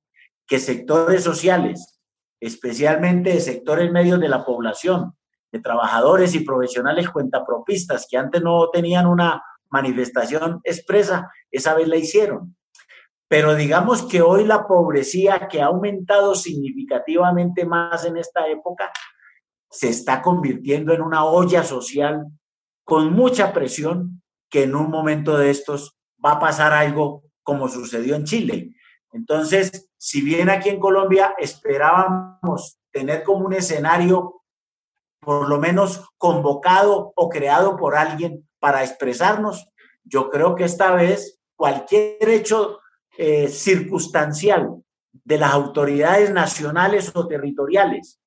que 0.45 0.59
sectores 0.59 1.23
sociales, 1.23 2.01
especialmente 2.39 3.31
de 3.31 3.39
sectores 3.39 3.91
medios 3.91 4.19
de 4.19 4.29
la 4.29 4.43
población, 4.43 5.13
de 5.51 5.59
trabajadores 5.59 6.35
y 6.35 6.41
profesionales 6.41 7.09
cuentapropistas 7.09 8.07
que 8.09 8.17
antes 8.17 8.41
no 8.41 8.69
tenían 8.71 9.07
una 9.07 9.41
manifestación 9.69 10.59
expresa, 10.63 11.31
esa 11.49 11.75
vez 11.75 11.87
la 11.87 11.95
hicieron. 11.95 12.57
Pero 13.27 13.55
digamos 13.55 14.03
que 14.03 14.21
hoy 14.21 14.45
la 14.45 14.67
pobrecía 14.67 15.47
que 15.47 15.61
ha 15.61 15.65
aumentado 15.65 16.35
significativamente 16.35 17.65
más 17.65 18.05
en 18.05 18.17
esta 18.17 18.47
época, 18.47 18.91
se 19.69 19.89
está 19.89 20.21
convirtiendo 20.21 20.93
en 20.93 21.01
una 21.01 21.25
olla 21.25 21.63
social 21.63 22.27
con 22.83 23.13
mucha 23.13 23.51
presión 23.51 24.21
que 24.49 24.63
en 24.63 24.75
un 24.75 24.89
momento 24.89 25.37
de 25.37 25.49
estos 25.49 25.97
va 26.23 26.33
a 26.33 26.39
pasar 26.39 26.71
algo 26.71 27.23
como 27.43 27.67
sucedió 27.67 28.15
en 28.15 28.25
Chile. 28.25 28.75
Entonces, 29.11 29.89
si 29.97 30.21
bien 30.21 30.49
aquí 30.49 30.69
en 30.69 30.79
Colombia 30.79 31.33
esperábamos 31.37 32.79
tener 32.91 33.23
como 33.23 33.45
un 33.45 33.53
escenario 33.53 34.43
por 35.25 35.49
lo 35.49 35.59
menos 35.59 36.07
convocado 36.17 37.11
o 37.15 37.29
creado 37.29 37.75
por 37.75 37.95
alguien 37.95 38.47
para 38.59 38.83
expresarnos. 38.83 39.67
Yo 40.03 40.29
creo 40.29 40.55
que 40.55 40.63
esta 40.63 40.91
vez 40.91 41.41
cualquier 41.55 42.29
hecho 42.29 42.79
eh, 43.17 43.47
circunstancial 43.47 44.81
de 45.11 45.37
las 45.37 45.53
autoridades 45.53 46.31
nacionales 46.31 47.11
o 47.15 47.27
territoriales, 47.27 48.19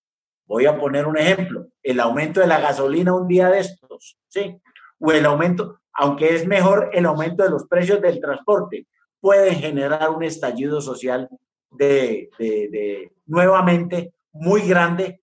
voy 0.47 0.67
a 0.67 0.79
poner 0.79 1.07
un 1.07 1.19
ejemplo, 1.19 1.69
el 1.83 2.01
aumento 2.01 2.41
de 2.41 2.47
la 2.47 2.61
gasolina 2.61 3.15
un 3.15 3.29
día 3.29 3.51
de 3.51 3.61
estos, 3.61 4.19
¿sí? 4.29 4.61
O 4.99 5.13
el 5.13 5.27
aumento, 5.27 5.81
aunque 5.93 6.35
es 6.35 6.47
mejor 6.47 6.91
el 6.93 7.07
aumento 7.07 7.45
de 7.45 7.51
los 7.51 7.67
precios 7.67 8.01
del 8.01 8.21
transporte, 8.21 8.87
puede 9.21 9.55
generar 9.55 10.11
un 10.11 10.25
estallido 10.25 10.81
social 10.81 11.29
de, 11.71 12.31
de, 12.39 13.13
nuevamente 13.27 14.15
muy 14.33 14.63
grande 14.63 15.21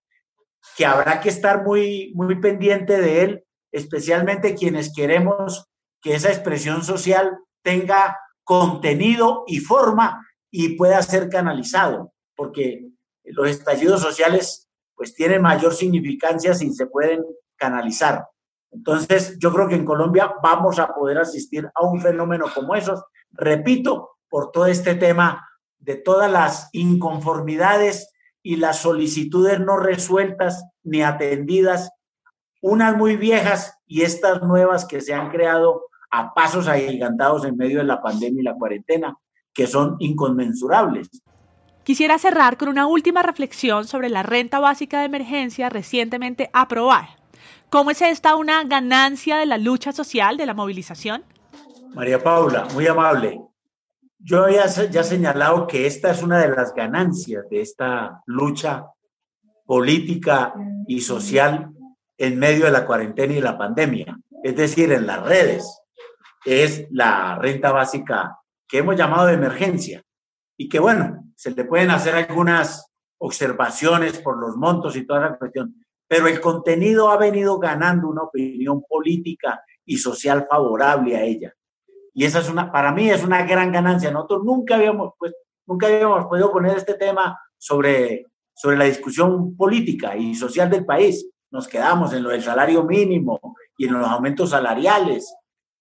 que 0.77 0.85
habrá 0.85 1.19
que 1.19 1.29
estar 1.29 1.63
muy, 1.63 2.11
muy 2.13 2.39
pendiente 2.39 2.99
de 2.99 3.21
él 3.23 3.45
especialmente 3.75 4.55
quienes 4.55 4.93
queremos 4.93 5.67
que 6.01 6.15
esa 6.15 6.29
expresión 6.29 6.81
social 6.83 7.37
tenga 7.61 8.17
contenido 8.45 9.43
y 9.47 9.59
forma 9.59 10.25
y 10.49 10.77
pueda 10.77 11.01
ser 11.01 11.27
canalizado, 11.27 12.13
porque 12.35 12.87
los 13.25 13.49
estallidos 13.49 14.01
sociales 14.01 14.69
pues 14.95 15.13
tienen 15.13 15.41
mayor 15.41 15.73
significancia 15.73 16.53
si 16.53 16.73
se 16.73 16.85
pueden 16.85 17.25
canalizar. 17.57 18.25
Entonces, 18.71 19.37
yo 19.39 19.53
creo 19.53 19.67
que 19.67 19.75
en 19.75 19.85
Colombia 19.85 20.33
vamos 20.41 20.79
a 20.79 20.93
poder 20.93 21.17
asistir 21.17 21.69
a 21.75 21.85
un 21.85 21.99
fenómeno 21.99 22.45
como 22.53 22.75
esos, 22.75 23.03
repito, 23.31 24.17
por 24.29 24.51
todo 24.51 24.67
este 24.67 24.95
tema 24.95 25.45
de 25.79 25.95
todas 25.95 26.31
las 26.31 26.69
inconformidades 26.71 28.13
y 28.41 28.57
las 28.57 28.79
solicitudes 28.79 29.59
no 29.59 29.77
resueltas 29.77 30.63
ni 30.83 31.01
atendidas 31.01 31.91
unas 32.61 32.95
muy 32.97 33.15
viejas 33.15 33.77
y 33.85 34.01
estas 34.01 34.41
nuevas 34.41 34.85
que 34.85 35.01
se 35.01 35.13
han 35.13 35.29
creado 35.29 35.85
a 36.17 36.33
pasos 36.33 36.67
agigantados 36.67 37.43
en 37.45 37.57
medio 37.57 37.79
de 37.79 37.83
la 37.83 38.01
pandemia 38.01 38.41
y 38.41 38.45
la 38.45 38.55
cuarentena, 38.55 39.17
que 39.53 39.67
son 39.67 39.97
inconmensurables. 39.99 41.09
Quisiera 41.83 42.17
cerrar 42.17 42.57
con 42.57 42.69
una 42.69 42.87
última 42.87 43.21
reflexión 43.21 43.85
sobre 43.85 44.09
la 44.09 44.23
renta 44.23 44.59
básica 44.59 44.99
de 44.99 45.05
emergencia 45.05 45.69
recientemente 45.69 46.49
aprobada. 46.53 47.09
¿Cómo 47.69 47.91
es 47.91 48.01
esta 48.01 48.35
una 48.37 48.63
ganancia 48.63 49.37
de 49.37 49.45
la 49.45 49.57
lucha 49.57 49.91
social, 49.91 50.37
de 50.37 50.45
la 50.45 50.53
movilización? 50.53 51.23
María 51.93 52.23
Paula, 52.23 52.65
muy 52.73 52.87
amable. 52.87 53.41
Yo 54.17 54.47
ya, 54.49 54.67
ya 54.67 55.01
he 55.01 55.03
señalado 55.03 55.67
que 55.67 55.85
esta 55.85 56.11
es 56.11 56.23
una 56.23 56.39
de 56.39 56.49
las 56.49 56.73
ganancias 56.73 57.43
de 57.49 57.61
esta 57.61 58.21
lucha 58.25 58.87
política 59.65 60.53
y 60.87 61.01
social 61.01 61.71
en 62.17 62.39
medio 62.39 62.65
de 62.65 62.71
la 62.71 62.85
cuarentena 62.85 63.33
y 63.33 63.41
la 63.41 63.57
pandemia, 63.57 64.17
es 64.43 64.55
decir, 64.55 64.91
en 64.91 65.05
las 65.05 65.21
redes, 65.23 65.81
es 66.45 66.87
la 66.91 67.37
renta 67.39 67.71
básica 67.71 68.39
que 68.67 68.79
hemos 68.79 68.95
llamado 68.95 69.27
de 69.27 69.33
emergencia 69.33 70.03
y 70.57 70.69
que, 70.69 70.79
bueno, 70.79 71.23
se 71.35 71.51
le 71.51 71.65
pueden 71.65 71.91
hacer 71.91 72.15
algunas 72.15 72.91
observaciones 73.17 74.19
por 74.19 74.37
los 74.37 74.55
montos 74.55 74.95
y 74.95 75.05
toda 75.05 75.21
la 75.21 75.37
cuestión, 75.37 75.75
pero 76.07 76.27
el 76.27 76.39
contenido 76.39 77.09
ha 77.09 77.17
venido 77.17 77.59
ganando 77.59 78.07
una 78.07 78.23
opinión 78.23 78.83
política 78.87 79.61
y 79.85 79.97
social 79.97 80.47
favorable 80.49 81.17
a 81.17 81.23
ella. 81.23 81.53
Y 82.13 82.25
esa 82.25 82.39
es 82.39 82.49
una, 82.49 82.71
para 82.71 82.91
mí 82.91 83.09
es 83.09 83.23
una 83.23 83.45
gran 83.45 83.71
ganancia. 83.71 84.11
Nosotros 84.11 84.43
nunca 84.43 84.75
habíamos, 84.75 85.13
pues, 85.17 85.33
nunca 85.65 85.87
habíamos 85.87 86.25
podido 86.25 86.51
poner 86.51 86.77
este 86.77 86.93
tema 86.93 87.37
sobre, 87.57 88.27
sobre 88.53 88.77
la 88.77 88.85
discusión 88.85 89.57
política 89.57 90.15
y 90.15 90.35
social 90.35 90.69
del 90.69 90.85
país 90.85 91.29
nos 91.55 91.69
quedamos 91.69 92.11
en 92.11 92.21
lo 92.21 92.31
del 92.31 92.43
salario 92.43 92.83
mínimo 92.83 93.39
y 93.77 93.85
en 93.85 93.93
los 93.93 94.05
aumentos 94.05 94.49
salariales, 94.49 95.33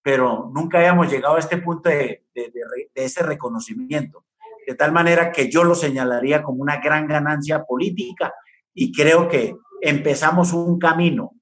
pero 0.05 0.51
nunca 0.53 0.77
habíamos 0.77 1.11
llegado 1.11 1.37
a 1.37 1.39
este 1.39 1.57
punto 1.57 1.89
de, 1.89 2.27
de, 2.35 2.53
ese 2.95 3.23
reconocimiento. 3.23 4.27
De 4.67 4.75
tal 4.75 4.93
manera 4.93 5.33
que 5.33 5.51
yo 5.51 5.65
lo 5.65 5.75
señalaría 5.75 6.43
como 6.43 6.61
una 6.61 6.77
gran 6.77 7.09
ganancia 7.09 7.65
política 7.65 8.35
y 8.75 8.93
creo 8.93 9.29
que 9.29 9.57
empezamos 9.81 10.53
un 10.53 10.79
camino 10.79 11.33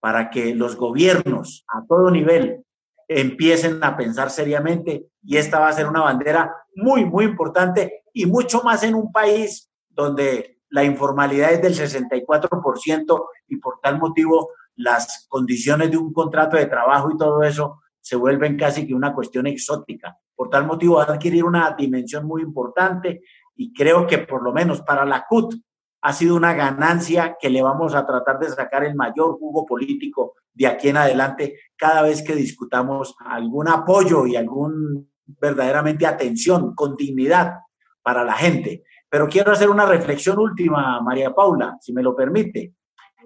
para 0.00 0.30
que 0.30 0.52
los 0.52 0.74
gobiernos 0.74 1.64
a 1.68 1.86
todo 1.86 2.10
nivel 2.10 2.64
empiecen 3.06 3.84
a 3.84 3.96
pensar 3.96 4.30
seriamente 4.30 5.06
y 5.22 5.36
esta 5.36 5.60
va 5.60 5.68
a 5.68 5.72
ser 5.72 5.86
una 5.86 6.00
bandera 6.00 6.52
muy, 6.74 7.04
muy 7.04 7.24
importante 7.24 8.02
y 8.12 8.26
mucho 8.26 8.62
más 8.64 8.82
en 8.82 8.96
un 8.96 9.12
país 9.12 9.70
donde 9.90 10.58
la 10.70 10.82
informalidad 10.82 11.52
es 11.52 11.62
del 11.62 11.74
64% 11.74 13.26
y 13.46 13.56
por 13.58 13.78
tal 13.80 14.00
motivo 14.00 14.50
las 14.74 15.26
condiciones 15.28 15.92
de 15.92 15.98
un 15.98 16.12
contrato 16.12 16.56
de 16.56 16.66
trabajo 16.66 17.12
y 17.12 17.16
todo 17.16 17.44
eso 17.44 17.80
se 18.08 18.16
vuelven 18.16 18.56
casi 18.56 18.86
que 18.86 18.94
una 18.94 19.12
cuestión 19.12 19.46
exótica. 19.46 20.16
Por 20.34 20.48
tal 20.48 20.66
motivo 20.66 20.94
va 20.94 21.02
a 21.02 21.12
adquirir 21.12 21.44
una 21.44 21.72
dimensión 21.76 22.24
muy 22.24 22.40
importante 22.40 23.20
y 23.54 23.70
creo 23.70 24.06
que 24.06 24.16
por 24.16 24.42
lo 24.42 24.50
menos 24.50 24.80
para 24.80 25.04
la 25.04 25.26
CUT 25.28 25.56
ha 26.00 26.12
sido 26.14 26.34
una 26.34 26.54
ganancia 26.54 27.36
que 27.38 27.50
le 27.50 27.60
vamos 27.60 27.94
a 27.94 28.06
tratar 28.06 28.38
de 28.38 28.48
sacar 28.48 28.82
el 28.84 28.94
mayor 28.94 29.38
jugo 29.38 29.66
político 29.66 30.36
de 30.54 30.68
aquí 30.68 30.88
en 30.88 30.96
adelante 30.96 31.58
cada 31.76 32.00
vez 32.00 32.22
que 32.22 32.34
discutamos 32.34 33.14
algún 33.26 33.68
apoyo 33.68 34.24
y 34.24 34.36
algún 34.36 35.10
verdaderamente 35.26 36.06
atención 36.06 36.74
con 36.74 36.96
dignidad 36.96 37.58
para 38.02 38.24
la 38.24 38.32
gente. 38.32 38.84
Pero 39.10 39.28
quiero 39.28 39.52
hacer 39.52 39.68
una 39.68 39.84
reflexión 39.84 40.38
última, 40.38 40.98
María 41.02 41.34
Paula, 41.34 41.76
si 41.82 41.92
me 41.92 42.02
lo 42.02 42.16
permite. 42.16 42.72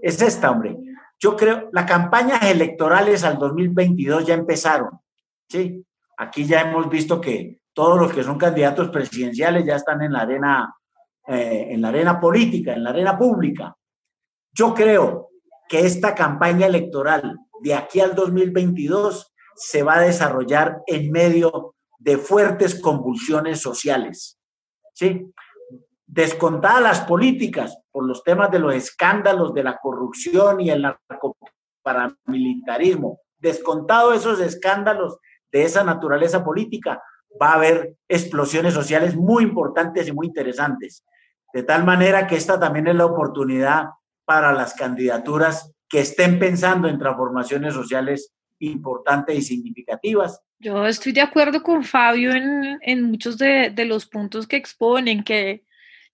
Es 0.00 0.20
esta, 0.20 0.50
hombre. 0.50 0.76
Yo 1.22 1.36
creo, 1.36 1.70
las 1.72 1.84
campañas 1.84 2.42
electorales 2.42 3.22
al 3.22 3.38
2022 3.38 4.26
ya 4.26 4.34
empezaron, 4.34 4.90
¿sí? 5.48 5.86
Aquí 6.16 6.44
ya 6.44 6.62
hemos 6.62 6.90
visto 6.90 7.20
que 7.20 7.60
todos 7.72 7.96
los 7.96 8.12
que 8.12 8.24
son 8.24 8.36
candidatos 8.36 8.88
presidenciales 8.88 9.64
ya 9.64 9.76
están 9.76 10.02
en 10.02 10.12
la 10.12 10.22
arena, 10.22 10.74
eh, 11.28 11.68
en 11.70 11.80
la 11.80 11.90
arena 11.90 12.20
política, 12.20 12.72
en 12.72 12.82
la 12.82 12.90
arena 12.90 13.16
pública. 13.16 13.76
Yo 14.52 14.74
creo 14.74 15.30
que 15.68 15.86
esta 15.86 16.12
campaña 16.12 16.66
electoral 16.66 17.38
de 17.60 17.74
aquí 17.74 18.00
al 18.00 18.16
2022 18.16 19.32
se 19.54 19.84
va 19.84 19.94
a 19.94 20.00
desarrollar 20.00 20.82
en 20.88 21.12
medio 21.12 21.76
de 22.00 22.18
fuertes 22.18 22.80
convulsiones 22.80 23.60
sociales. 23.60 24.40
¿Sí? 24.92 25.32
descontadas 26.12 26.82
las 26.82 27.00
políticas 27.00 27.78
por 27.92 28.04
los 28.06 28.24
temas 28.24 28.50
de 28.50 28.58
los 28.58 28.74
escándalos 28.74 29.54
de 29.54 29.62
la 29.62 29.76
corrupción 29.76 30.60
y 30.60 30.70
el 30.70 30.82
narcoparamilitarismo, 30.82 33.20
descontado 33.38 34.12
esos 34.14 34.40
escándalos 34.40 35.18
de 35.52 35.62
esa 35.64 35.84
naturaleza 35.84 36.42
política, 36.42 37.00
va 37.40 37.50
a 37.50 37.56
haber 37.56 37.94
explosiones 38.08 38.74
sociales 38.74 39.14
muy 39.14 39.44
importantes 39.44 40.08
y 40.08 40.12
muy 40.12 40.26
interesantes. 40.28 41.04
De 41.52 41.62
tal 41.62 41.84
manera 41.84 42.26
que 42.26 42.36
esta 42.36 42.58
también 42.58 42.88
es 42.88 42.96
la 42.96 43.06
oportunidad 43.06 43.84
para 44.24 44.52
las 44.52 44.74
candidaturas 44.74 45.72
que 45.88 46.00
estén 46.00 46.38
pensando 46.38 46.88
en 46.88 46.98
transformaciones 46.98 47.74
sociales 47.74 48.32
importantes 48.58 49.36
y 49.36 49.42
significativas. 49.42 50.40
Yo 50.58 50.86
estoy 50.86 51.12
de 51.12 51.20
acuerdo 51.20 51.62
con 51.62 51.84
Fabio 51.84 52.32
en, 52.32 53.02
muchos 53.02 53.36
de, 53.36 53.70
de, 53.70 53.84
los 53.84 54.06
puntos 54.06 54.46
que 54.46 54.56
exponen, 54.56 55.24
que 55.24 55.64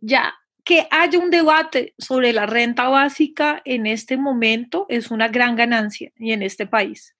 ya 0.00 0.34
que 0.68 0.87
haya 0.90 1.18
un 1.18 1.31
debate 1.31 1.94
sobre 1.96 2.35
la 2.35 2.44
renta 2.44 2.90
básica 2.90 3.62
en 3.64 3.87
este 3.87 4.18
momento 4.18 4.85
es 4.90 5.11
una 5.11 5.28
gran 5.28 5.57
ganancia 5.57 6.12
y 6.14 6.33
en 6.33 6.42
este 6.42 6.66
país. 6.66 7.16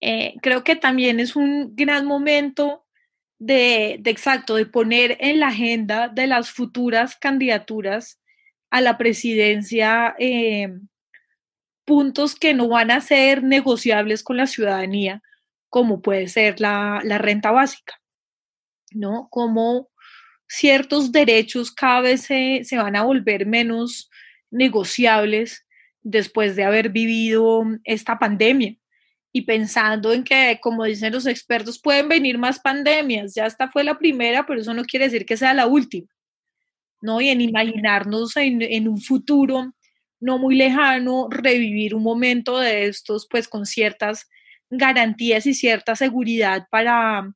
Eh, 0.00 0.34
creo 0.40 0.62
que 0.62 0.76
también 0.76 1.18
es 1.18 1.34
un 1.34 1.74
gran 1.74 2.06
momento 2.06 2.86
de, 3.40 4.00
exacto, 4.04 4.54
de 4.54 4.64
poner 4.64 5.16
en 5.18 5.40
la 5.40 5.48
agenda 5.48 6.06
de 6.06 6.28
las 6.28 6.50
futuras 6.50 7.16
candidaturas 7.16 8.20
a 8.70 8.80
la 8.80 8.96
presidencia 8.96 10.14
eh, 10.20 10.72
puntos 11.84 12.36
que 12.36 12.54
no 12.54 12.68
van 12.68 12.92
a 12.92 13.00
ser 13.00 13.42
negociables 13.42 14.22
con 14.22 14.36
la 14.36 14.46
ciudadanía, 14.46 15.20
como 15.68 16.00
puede 16.00 16.28
ser 16.28 16.60
la, 16.60 17.00
la 17.02 17.18
renta 17.18 17.50
básica, 17.50 18.00
¿no? 18.92 19.26
Como 19.30 19.88
ciertos 20.48 21.12
derechos 21.12 21.72
cada 21.72 22.00
vez 22.02 22.22
se, 22.22 22.64
van 22.76 22.96
a 22.96 23.02
volver 23.02 23.46
menos 23.46 24.10
negociables 24.50 25.66
después 26.02 26.56
de 26.56 26.64
haber 26.64 26.90
vivido 26.90 27.64
esta 27.84 28.18
pandemia 28.18 28.76
y 29.32 29.42
pensando 29.42 30.12
en 30.12 30.22
que, 30.22 30.58
como 30.62 30.84
dicen 30.84 31.12
los 31.12 31.26
expertos, 31.26 31.80
pueden 31.80 32.08
venir 32.08 32.38
más 32.38 32.60
pandemias. 32.60 33.34
Ya 33.34 33.46
esta 33.46 33.68
fue 33.68 33.82
la 33.82 33.98
primera, 33.98 34.46
pero 34.46 34.60
eso 34.60 34.74
no 34.74 34.84
quiere 34.84 35.06
decir 35.06 35.26
que 35.26 35.36
sea 35.36 35.54
la 35.54 35.66
última. 35.66 36.06
¿no? 37.00 37.20
Y 37.20 37.30
en 37.30 37.40
imaginarnos 37.40 38.36
en, 38.36 38.62
en, 38.62 38.86
un 38.86 39.00
futuro 39.00 39.74
no 40.20 40.38
muy 40.38 40.54
lejano, 40.54 41.28
revivir 41.30 41.94
un 41.94 42.02
momento 42.02 42.58
de 42.58 42.86
estos, 42.86 43.26
pues 43.28 43.48
con 43.48 43.66
ciertas 43.66 44.28
garantías 44.70 45.46
y 45.46 45.52
cierta 45.52 45.96
seguridad 45.96 46.66
para, 46.70 47.34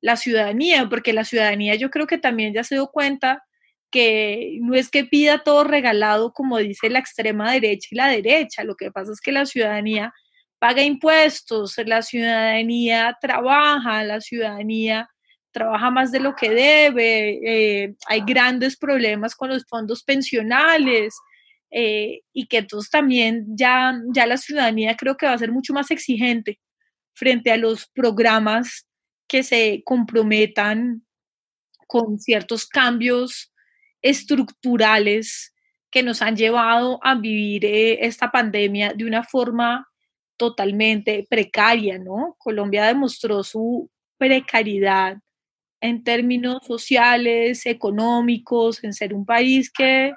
la 0.00 0.16
ciudadanía, 0.16 0.88
porque 0.88 1.12
la 1.12 1.24
ciudadanía 1.24 1.74
yo 1.74 1.90
creo 1.90 2.06
que 2.06 2.18
también 2.18 2.54
ya 2.54 2.64
se 2.64 2.76
dio 2.76 2.88
cuenta 2.88 3.44
que 3.90 4.58
no 4.60 4.74
es 4.74 4.90
que 4.90 5.04
pida 5.04 5.38
todo 5.38 5.64
regalado 5.64 6.32
como 6.32 6.58
dice 6.58 6.90
la 6.90 6.98
extrema 6.98 7.52
derecha 7.52 7.88
y 7.90 7.96
la 7.96 8.08
derecha, 8.08 8.64
lo 8.64 8.76
que 8.76 8.90
pasa 8.90 9.12
es 9.12 9.20
que 9.20 9.32
la 9.32 9.46
ciudadanía 9.46 10.12
paga 10.58 10.82
impuestos, 10.82 11.76
la 11.86 12.02
ciudadanía 12.02 13.16
trabaja, 13.20 14.04
la 14.04 14.20
ciudadanía 14.20 15.08
trabaja 15.52 15.90
más 15.90 16.12
de 16.12 16.20
lo 16.20 16.34
que 16.34 16.50
debe, 16.50 17.40
eh, 17.84 17.94
hay 18.06 18.22
grandes 18.26 18.76
problemas 18.76 19.34
con 19.34 19.48
los 19.48 19.64
fondos 19.66 20.02
pensionales 20.04 21.14
eh, 21.70 22.20
y 22.32 22.46
que 22.46 22.58
entonces 22.58 22.90
también 22.90 23.46
ya, 23.56 23.94
ya 24.14 24.26
la 24.26 24.36
ciudadanía 24.36 24.96
creo 24.96 25.16
que 25.16 25.26
va 25.26 25.32
a 25.32 25.38
ser 25.38 25.52
mucho 25.52 25.72
más 25.72 25.90
exigente 25.90 26.60
frente 27.14 27.50
a 27.50 27.56
los 27.56 27.86
programas 27.88 28.87
que 29.28 29.42
se 29.42 29.82
comprometan 29.84 31.04
con 31.86 32.18
ciertos 32.18 32.66
cambios 32.66 33.52
estructurales 34.02 35.54
que 35.90 36.02
nos 36.02 36.22
han 36.22 36.36
llevado 36.36 36.98
a 37.02 37.14
vivir 37.14 37.64
eh, 37.64 38.06
esta 38.06 38.30
pandemia 38.30 38.92
de 38.94 39.04
una 39.04 39.22
forma 39.22 39.88
totalmente 40.36 41.26
precaria, 41.28 41.98
¿no? 41.98 42.36
Colombia 42.38 42.86
demostró 42.86 43.42
su 43.42 43.90
precariedad 44.18 45.18
en 45.80 46.02
términos 46.04 46.58
sociales, 46.66 47.66
económicos, 47.66 48.82
en 48.84 48.92
ser 48.92 49.14
un 49.14 49.24
país 49.24 49.70
que, 49.70 50.12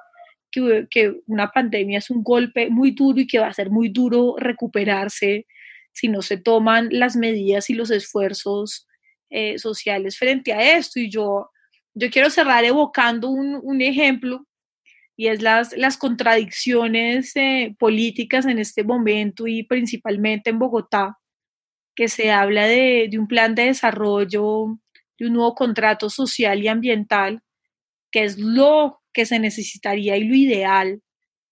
que, 0.51 0.87
que, 0.89 1.15
una 1.27 1.51
pandemia 1.51 1.99
es 1.99 2.09
un 2.09 2.23
golpe 2.23 2.69
muy 2.69 2.91
duro 2.91 3.19
y 3.19 3.27
que 3.27 3.39
va 3.39 3.47
a 3.47 3.53
ser 3.53 3.69
muy 3.69 3.89
duro 3.89 4.35
recuperarse 4.37 5.45
si 5.93 6.07
no 6.07 6.21
se 6.21 6.37
toman 6.37 6.89
las 6.91 7.15
medidas 7.15 7.69
y 7.69 7.73
los 7.73 7.91
esfuerzos 7.91 8.87
eh, 9.31 9.57
sociales 9.57 10.17
frente 10.17 10.53
a 10.53 10.77
esto. 10.77 10.99
Y 10.99 11.09
yo, 11.09 11.49
yo 11.93 12.09
quiero 12.11 12.29
cerrar 12.29 12.63
evocando 12.63 13.29
un, 13.29 13.59
un 13.63 13.81
ejemplo 13.81 14.45
y 15.17 15.27
es 15.27 15.41
las, 15.41 15.75
las 15.77 15.97
contradicciones 15.97 17.35
eh, 17.35 17.75
políticas 17.79 18.45
en 18.45 18.59
este 18.59 18.83
momento 18.83 19.47
y 19.47 19.63
principalmente 19.63 20.49
en 20.49 20.59
Bogotá, 20.59 21.17
que 21.95 22.07
se 22.07 22.31
habla 22.31 22.65
de, 22.65 23.07
de, 23.09 23.19
un 23.19 23.27
plan 23.27 23.55
de 23.55 23.65
desarrollo, 23.65 24.79
de 25.17 25.27
un 25.27 25.33
nuevo 25.33 25.55
contrato 25.55 26.09
social 26.09 26.61
y 26.61 26.67
ambiental, 26.67 27.41
que 28.11 28.23
es 28.23 28.37
lo 28.37 29.01
que 29.13 29.25
se 29.25 29.39
necesitaría 29.39 30.17
y 30.17 30.23
lo 30.23 30.35
ideal 30.35 31.01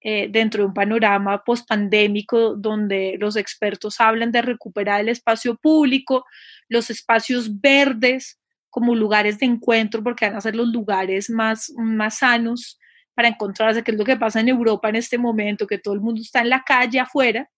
eh, 0.02 0.30
dentro 0.32 0.64
de 0.64 0.68
un 0.68 0.74
panorama 0.74 1.44
post-pandémico 1.44 2.56
donde 2.56 3.18
los 3.20 3.36
expertos 3.36 4.00
hablan 4.00 4.32
de 4.32 4.42
recuperar 4.42 5.02
el 5.02 5.10
espacio 5.10 5.58
público, 5.58 6.26
los 6.70 6.90
espacios 6.90 7.60
verdes 7.60 8.40
como 8.70 8.96
lugares 8.96 9.40
de 9.40 9.48
encuentro, 9.48 10.02
porque 10.02 10.28
van 10.28 10.38
a 10.38 10.42
ser 10.42 10.56
los 10.56 10.70
lugares 10.70 11.30
más, 11.30 11.74
más 11.76 12.20
sanos 12.20 12.80
para 13.14 13.28
encontrarse, 13.28 13.84
que 13.84 13.92
es 13.92 13.98
lo 13.98 14.06
que 14.06 14.16
pasa 14.16 14.40
en 14.40 14.48
Europa 14.48 14.88
en 14.88 14.96
este 14.96 15.18
momento, 15.18 15.68
que 15.68 15.80
todo 15.80 15.94
el 15.96 16.00
mundo 16.00 16.22
está 16.22 16.40
en 16.40 16.50
la 16.50 16.64
calle 16.64 17.02
afuera, 17.02 17.50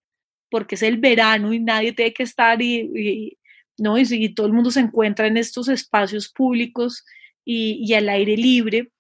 porque 0.50 0.74
es 0.74 0.82
el 0.82 0.98
verano 0.98 1.54
y 1.54 1.60
nadie 1.60 1.94
tiene 1.94 2.14
que 2.14 2.24
estar 2.24 2.60
y, 2.60 3.38
¿no? 3.78 4.00
Y, 4.00 4.34
todo 4.34 4.48
el 4.48 4.54
mundo 4.54 4.72
se 4.72 4.80
encuentra 4.80 5.28
en 5.28 5.38
estos 5.38 5.70
espacios 5.70 6.28
públicos 6.30 7.06
y, 7.46 7.78
y 7.86 7.94
al 7.94 8.10
aire 8.10 8.36
libre 8.36 8.92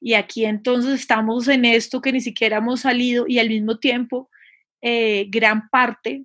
y 0.00 0.14
aquí 0.14 0.44
entonces 0.44 1.00
estamos 1.00 1.48
en 1.48 1.64
esto 1.64 2.00
que 2.00 2.12
ni 2.12 2.20
siquiera 2.20 2.58
hemos 2.58 2.80
salido 2.80 3.24
y 3.26 3.38
al 3.38 3.48
mismo 3.48 3.78
tiempo 3.78 4.30
eh, 4.80 5.26
gran 5.28 5.68
parte 5.70 6.24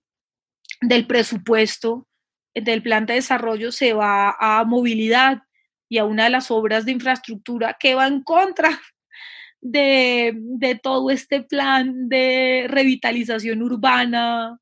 del 0.81 1.07
presupuesto 1.07 2.07
del 2.53 2.83
plan 2.83 3.05
de 3.05 3.15
desarrollo 3.15 3.71
se 3.71 3.93
va 3.93 4.35
a 4.39 4.63
movilidad 4.63 5.41
y 5.89 5.97
a 5.97 6.05
una 6.05 6.25
de 6.25 6.29
las 6.29 6.51
obras 6.51 6.85
de 6.85 6.91
infraestructura 6.91 7.77
que 7.79 7.95
va 7.95 8.07
en 8.07 8.21
contra 8.21 8.79
de, 9.61 10.33
de 10.35 10.75
todo 10.75 11.09
este 11.09 11.41
plan 11.41 12.09
de 12.09 12.65
revitalización 12.67 13.63
urbana, 13.63 14.59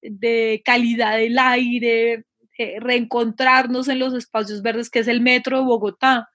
de 0.00 0.62
calidad 0.64 1.18
del 1.18 1.38
aire, 1.38 2.24
reencontrarnos 2.80 3.88
en 3.88 3.98
los 3.98 4.14
espacios 4.14 4.62
verdes, 4.62 4.90
que 4.90 5.00
es 5.00 5.08
el 5.08 5.20
metro 5.20 5.58
de 5.58 5.64
Bogotá. 5.64 6.28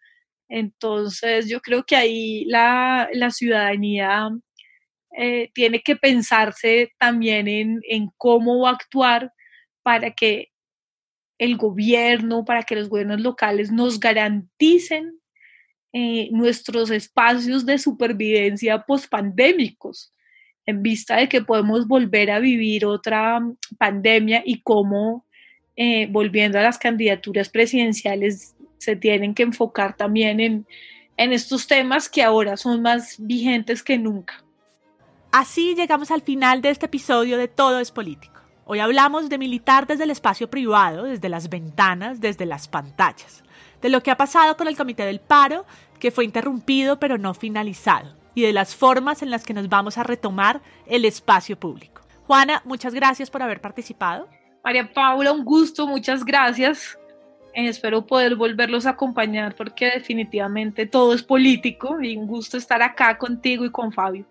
Entonces, 0.55 1.49
yo 1.49 1.61
creo 1.61 1.83
que 1.83 1.95
ahí 1.95 2.45
la, 2.45 3.09
ciudadanía 3.31 4.29
eh, 5.17 5.49
tiene 5.55 5.81
que 5.81 5.95
pensarse 5.95 6.91
también 6.99 7.47
en, 7.47 7.81
en 7.89 8.11
cómo 8.17 8.59
va 8.59 8.69
a 8.69 8.73
actuar 8.73 9.33
para 9.81 10.11
que 10.11 10.51
el 11.39 11.57
gobierno, 11.57 12.45
para 12.45 12.61
que 12.61 12.75
los 12.75 12.87
gobiernos 12.87 13.19
locales 13.21 13.71
nos 13.71 13.99
garanticen 13.99 15.19
eh, 15.91 16.29
nuestros 16.31 16.91
espacios 16.91 17.65
de 17.65 17.79
supervivencia 17.79 18.83
pospandémicos, 18.83 20.13
en 20.67 20.83
vista 20.83 21.17
de 21.17 21.29
que 21.29 21.41
podemos 21.41 21.87
volver 21.87 22.29
a 22.29 22.37
vivir 22.37 22.85
otra 22.85 23.41
pandemia 23.79 24.43
y 24.45 24.61
cómo, 24.61 25.25
eh, 25.75 26.05
volviendo 26.11 26.59
a 26.59 26.61
las 26.61 26.77
candidaturas 26.77 27.49
presidenciales, 27.49 28.52
se 28.83 28.95
tienen 28.95 29.33
que 29.33 29.43
enfocar 29.43 29.95
también 29.95 30.39
en, 30.39 30.67
en 31.17 31.33
estos 31.33 31.67
temas 31.67 32.09
que 32.09 32.23
ahora 32.23 32.57
son 32.57 32.81
más 32.81 33.15
vigentes 33.19 33.83
que 33.83 33.97
nunca. 33.97 34.43
Así 35.31 35.73
llegamos 35.75 36.11
al 36.11 36.21
final 36.21 36.61
de 36.61 36.69
este 36.69 36.85
episodio 36.85 37.37
de 37.37 37.47
Todo 37.47 37.79
es 37.79 37.91
Político. 37.91 38.39
Hoy 38.65 38.79
hablamos 38.79 39.29
de 39.29 39.37
militar 39.37 39.87
desde 39.87 40.03
el 40.03 40.11
espacio 40.11 40.49
privado, 40.49 41.03
desde 41.03 41.27
las 41.27 41.49
ventanas, 41.49 42.21
desde 42.21 42.45
las 42.45 42.67
pantallas, 42.67 43.43
de 43.81 43.89
lo 43.89 44.01
que 44.01 44.11
ha 44.11 44.15
pasado 44.15 44.55
con 44.55 44.67
el 44.67 44.77
Comité 44.77 45.05
del 45.05 45.19
Paro, 45.19 45.65
que 45.99 46.11
fue 46.11 46.23
interrumpido 46.23 46.99
pero 46.99 47.17
no 47.17 47.33
finalizado, 47.33 48.15
y 48.35 48.43
de 48.43 48.53
las 48.53 48.75
formas 48.75 49.21
en 49.21 49.31
las 49.31 49.43
que 49.43 49.53
nos 49.53 49.67
vamos 49.67 49.97
a 49.97 50.03
retomar 50.03 50.61
el 50.85 51.03
espacio 51.03 51.59
público. 51.59 52.01
Juana, 52.25 52.61
muchas 52.63 52.93
gracias 52.93 53.29
por 53.29 53.41
haber 53.41 53.59
participado. 53.59 54.29
María 54.63 54.93
Paula, 54.93 55.33
un 55.33 55.43
gusto, 55.43 55.85
muchas 55.85 56.23
gracias. 56.23 56.97
Eh, 57.53 57.67
espero 57.67 58.05
poder 58.05 58.35
volverlos 58.35 58.85
a 58.85 58.91
acompañar 58.91 59.55
porque 59.55 59.91
definitivamente 59.91 60.85
todo 60.85 61.13
es 61.13 61.23
político 61.23 62.01
y 62.01 62.17
un 62.17 62.27
gusto 62.27 62.57
estar 62.57 62.81
acá 62.81 63.17
contigo 63.17 63.65
y 63.65 63.71
con 63.71 63.91
Fabio. 63.91 64.25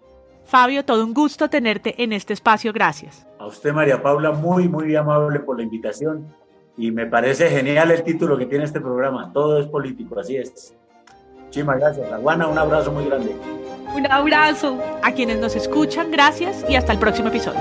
Fabio, 0.44 0.84
todo 0.84 1.04
un 1.04 1.14
gusto 1.14 1.48
tenerte 1.48 2.02
en 2.02 2.12
este 2.12 2.32
espacio, 2.32 2.72
gracias. 2.72 3.26
A 3.38 3.46
usted, 3.46 3.72
María 3.72 4.02
Paula, 4.02 4.32
muy, 4.32 4.68
muy 4.68 4.94
amable 4.96 5.40
por 5.40 5.56
la 5.56 5.62
invitación 5.62 6.26
y 6.76 6.90
me 6.90 7.06
parece 7.06 7.48
genial 7.48 7.90
el 7.90 8.02
título 8.02 8.36
que 8.36 8.46
tiene 8.46 8.64
este 8.64 8.80
programa, 8.80 9.30
Todo 9.32 9.58
es 9.60 9.66
político, 9.66 10.18
así 10.18 10.36
es. 10.36 10.74
Muchísimas 11.44 11.78
gracias. 11.78 12.08
Juana, 12.20 12.46
un 12.46 12.58
abrazo 12.58 12.90
muy 12.92 13.04
grande. 13.04 13.36
Un 13.94 14.10
abrazo. 14.10 14.78
A 15.02 15.12
quienes 15.12 15.38
nos 15.38 15.54
escuchan, 15.54 16.10
gracias 16.10 16.64
y 16.68 16.76
hasta 16.76 16.92
el 16.92 16.98
próximo 16.98 17.28
episodio. 17.28 17.60